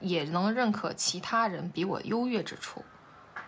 [0.00, 2.84] 也能认可其他人比我优越之处。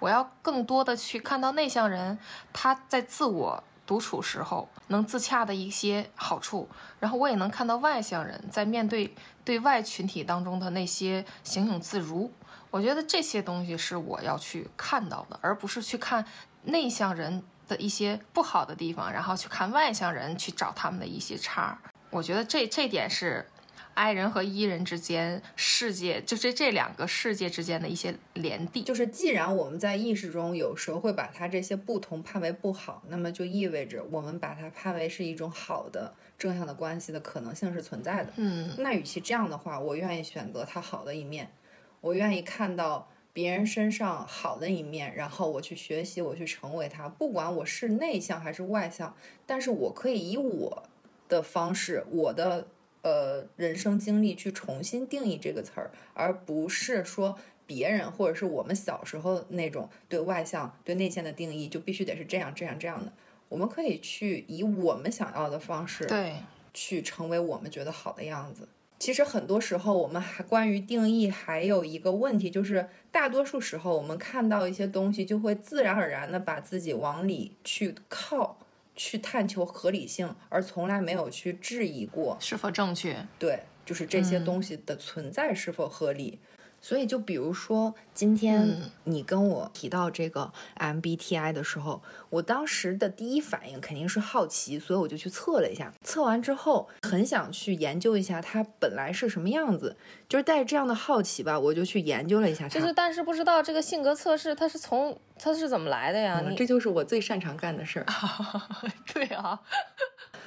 [0.01, 2.19] 我要更多的去看到内向人
[2.53, 6.69] 他在自我独处时候能自洽的一些好处，
[6.99, 9.15] 然后我也能看到外向人在面对
[9.45, 12.33] 对外群体当中的那些行勇自如。
[12.73, 16.25] 我觉得这些东西是我要去看到的，而不是去看
[16.65, 17.45] 内向人。
[17.71, 21.79] 的一些不好的地方，然后去看外向人去找他们的一些差
[22.11, 23.47] 我觉得这这点是
[23.95, 28.83] ，I 人和 E 人之间世界，就这这两个世界之间的一些连地。
[28.83, 38.33] 就是既然我们在意识中有时候会把它这些不同判为不好，那么就意味着我们把它判为是一种好的正向的关系的可能性是存在的。
[38.37, 41.49] 嗯，那与其这样的话，我愿意选择它好的一面，
[42.01, 43.09] 我愿意看到。
[43.33, 47.09] 别人身上好的一面，然后我去学习，我去成为他。
[47.09, 49.17] 不管我是内向还是外向，
[49.47, 50.83] 但是我可以以我
[51.29, 52.67] 的方式，我的
[53.03, 63.13] 呃人生经历去重新定义这个词儿，而不是说别人或者是我们小时候那种对外向、对内向的定义就必须得是这样、这样、这样的。
[63.49, 66.35] 我们可以去以我们想要的方式，对，
[66.75, 68.69] 去成为我们觉得好的样子。
[69.01, 78.59] 其实很多时候，我们还关于定义还有一个问题，就是大多数时候我们看到一些东西，就会自然而然的把自己往里去靠，
[78.95, 83.27] 去探求合理性，而从来没有去质疑过是否正确。
[83.39, 86.39] 对，就是这些东西的存在是否合理。
[86.81, 88.69] 所以，就比如说今天
[89.05, 95.93] 你跟我提到这个 MBTI 的时候，我当时的第一反应肯定是好奇，所以我就去测了一下。
[96.03, 99.97] 测完之后，很想去研究一下它本来是什么样子，
[100.29, 102.71] 就是带着这样的好奇吧，我就去研究了一下它。
[102.71, 106.43] 就是，但是不知道这个性格测试它是从它是怎么来的呀？
[106.57, 108.07] 这就是我最擅长干的事儿。
[109.13, 109.61] 对啊。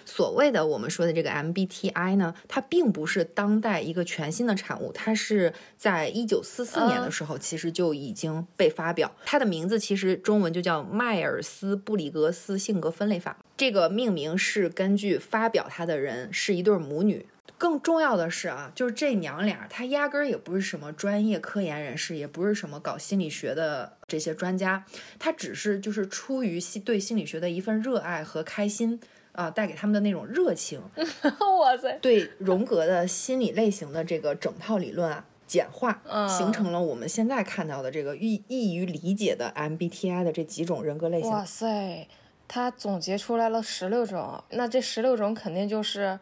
[0.06, 9.12] 所谓的我们说的这个 MBTI 呢，它并不是当代一个全新的产物，它是在一九四四年的时候其实就已经被发表。
[9.26, 13.38] 它的名字其实中文就叫迈尔斯布里格斯性格分类法。
[13.56, 17.26] 这个命名是根据发表它的人是一对母女。
[17.56, 24.84] 更重要的是啊，就是这娘俩，她压根儿也不是什么专业科研人士，也不是什么搞心理学的这些专家，
[25.18, 29.00] 她只是就是出于对心理学的一份热爱和开心。
[29.34, 30.82] 啊，带给他们的那种热情，
[31.60, 31.98] 哇塞！
[32.02, 41.32] 对荣格的心理类型的这个整套理论啊，简化，形成了我们现在看到的这个易易于理解的 MBTI 的这几种人格类型。
[41.32, 42.08] 哇塞，
[42.48, 46.20] 他总结出来了十六种，那这十六种肯定就是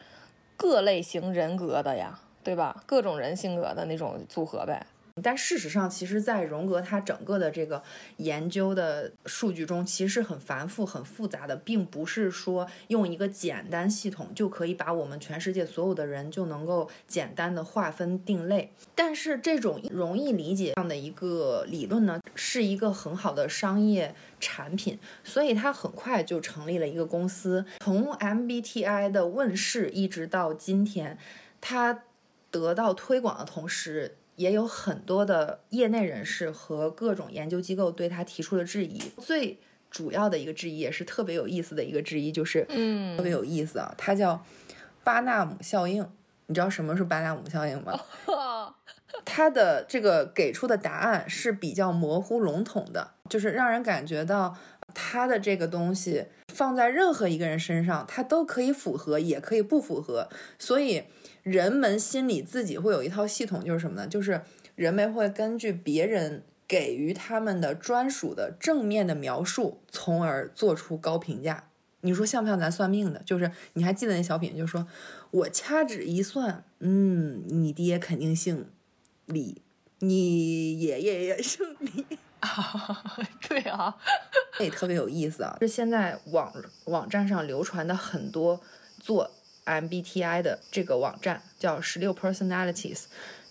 [0.56, 2.84] 各类型人格的呀，对吧？
[2.86, 4.86] 各种人性格的那种组合呗。
[5.22, 7.82] 但事实上，其实，在荣格他整个的这个
[8.18, 18.72] 研究的数据中，其实很繁复、很复杂的，并不是说用一个简单系统就可以把我们全世界所有的人就能够简单的划分定类。
[18.96, 27.66] 但是，这种容易理解这样的一个理论呢，是一个很好的商业产品，所以它很快就成立了一个公司。
[27.80, 31.18] 从 MBTI 的问世一直到今天，
[31.60, 32.04] 它
[32.50, 34.18] 得到推广的同时。
[34.36, 39.00] 也有很多的业内人士和各种研究机构对他提出了质疑。
[39.20, 39.60] 最
[39.90, 44.44] 主要的一个质疑，也是特别有意思的一个质疑，就是，嗯，特别有意思啊，它叫
[45.04, 46.10] 巴纳姆效应。
[46.48, 48.00] 你知道什么是巴纳姆效应吗？
[49.26, 54.58] 它的这个给出的答案是比较模糊笼统的，就是让人感觉到
[54.94, 60.28] 它的这个东西放在任何一个人身上，它都可以符合，也可以不符合，
[60.58, 61.04] 所以。
[61.44, 64.08] 人们心里自己会有一套系统，就是什么呢？
[64.08, 64.42] 就是
[64.76, 71.68] 人们会根据别人给予他们的专属的正面的描述，从而做出高评价。
[72.02, 73.22] 你说像不像咱算命的？
[73.24, 74.88] 就是你还记得那小品，就说
[75.32, 78.68] 我掐指一算，嗯，你爹肯定姓
[79.26, 79.62] 李，
[80.00, 82.06] 你爷爷也姓李。
[83.48, 83.96] 对啊，
[84.60, 85.58] 也特别有意思啊。
[85.62, 86.52] 是现在网
[86.86, 88.60] 网站上流传的很多
[89.00, 89.30] 做。
[89.66, 93.04] MBTI 的这个网站叫十六 Personalities，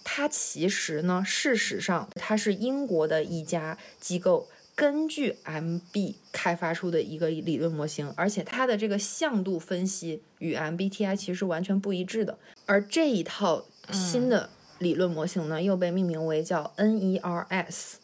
[0.02, 12.38] 它其实呢，事实上它是英国的一家机构根据 MB 开发出的一个理论模型，而且它的这个向度分析与 MBTI 其实完全不一致的。
[12.66, 17.94] 而这一套新的理论模型呢，又被命名为叫 NERS，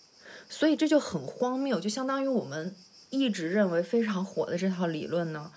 [0.49, 2.75] 所以这就很荒谬，就相当于我们
[3.11, 5.51] 一直认为非常火的这套理论呢。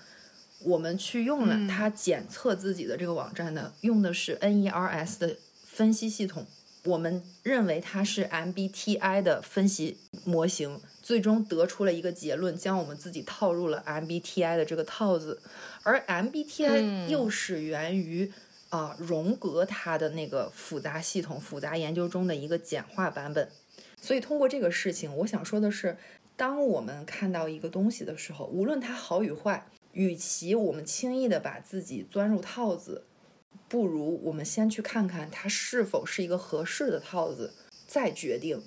[0.62, 6.46] 我们去用了它检测自己的这个网站呢，用的是 NERS 的分析系统。
[6.84, 15.42] 我们认为它是 MBTI 的分析模型，最终得出了一个结论，将我们自己套入了 MBTI 的这个套子。
[15.82, 18.32] 而 MBTI 又是源于
[18.70, 23.50] 啊荣格他的那个复杂系统、复杂研究中的一个简化版本。
[24.00, 25.98] 所以通过这个事情，我想说的是，
[26.34, 29.66] 当我们看到一个东西的时候，无论它好与坏。
[29.92, 33.04] 与其我们轻易的把自己钻入套子，
[33.68, 37.54] 不如我们先去看看它是否是一个合适的套子，
[37.86, 38.62] 再决定。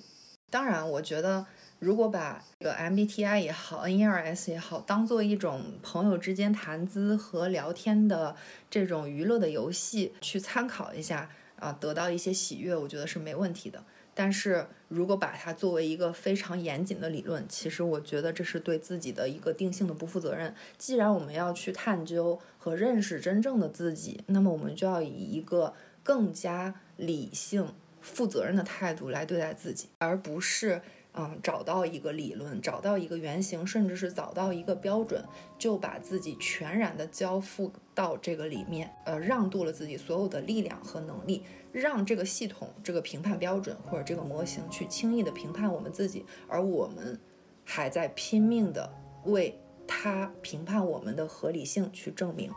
[0.50, 1.46] 当然，我觉得
[1.78, 8.36] 如果把这个 MBTI 也好，NERS 也好，当做一种朋友之间谈资和聊天的
[8.70, 13.84] 这种娱乐的游戏去参考一下啊，得到一些喜悦，我觉得是没问题的。
[14.14, 20.54] 但是如果把它作为一个非常严谨的理论，其实我觉得这是对自己的一个定性的不负责任。
[20.78, 30.80] 既然我们要去探究和认识真正的自己，那么我们就要以一个更加理性、负责任的态度来对待自己，而不是。
[31.16, 35.24] 嗯，找到一个理论，找到一个原型，甚至是找到一个标准，
[35.56, 47.16] 就把自己全然的交付到这个里面，呃，让渡了自己所有的力量和能力，让这个系统、这个评判标准或者这个模型去轻易的评判我们自己，而我们
[47.64, 48.92] 还在拼命的
[49.24, 52.50] 为他评判我们的合理性去证明。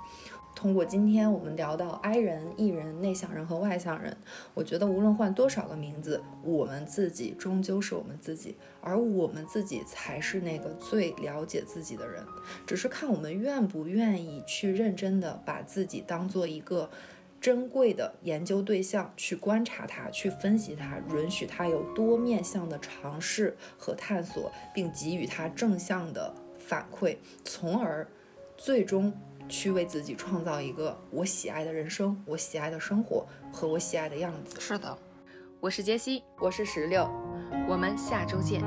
[0.58, 4.18] 通过今天我们聊到 I 人、E 人、内向人和外向人，
[4.56, 12.24] 我觉得无论换多少个名字，我们自己终究是我们自己，而我们自己才是那个最了解自己的人。
[12.66, 16.90] 只是看我们愿不愿意去认真的把自己当做一个
[17.40, 28.08] 珍贵的研究对象，去观察它，去分析它，允许它有多面向的尝试和探索，并给予它正向的反馈，从而
[28.58, 29.14] 最终。
[29.48, 34.60] 去为自己创造一个我喜爱的人生，我喜爱的生活和我喜爱的样子。
[34.60, 34.98] 是的，
[35.60, 37.10] 我是杰西，我是石榴，
[37.69, 38.61] 我们下周见。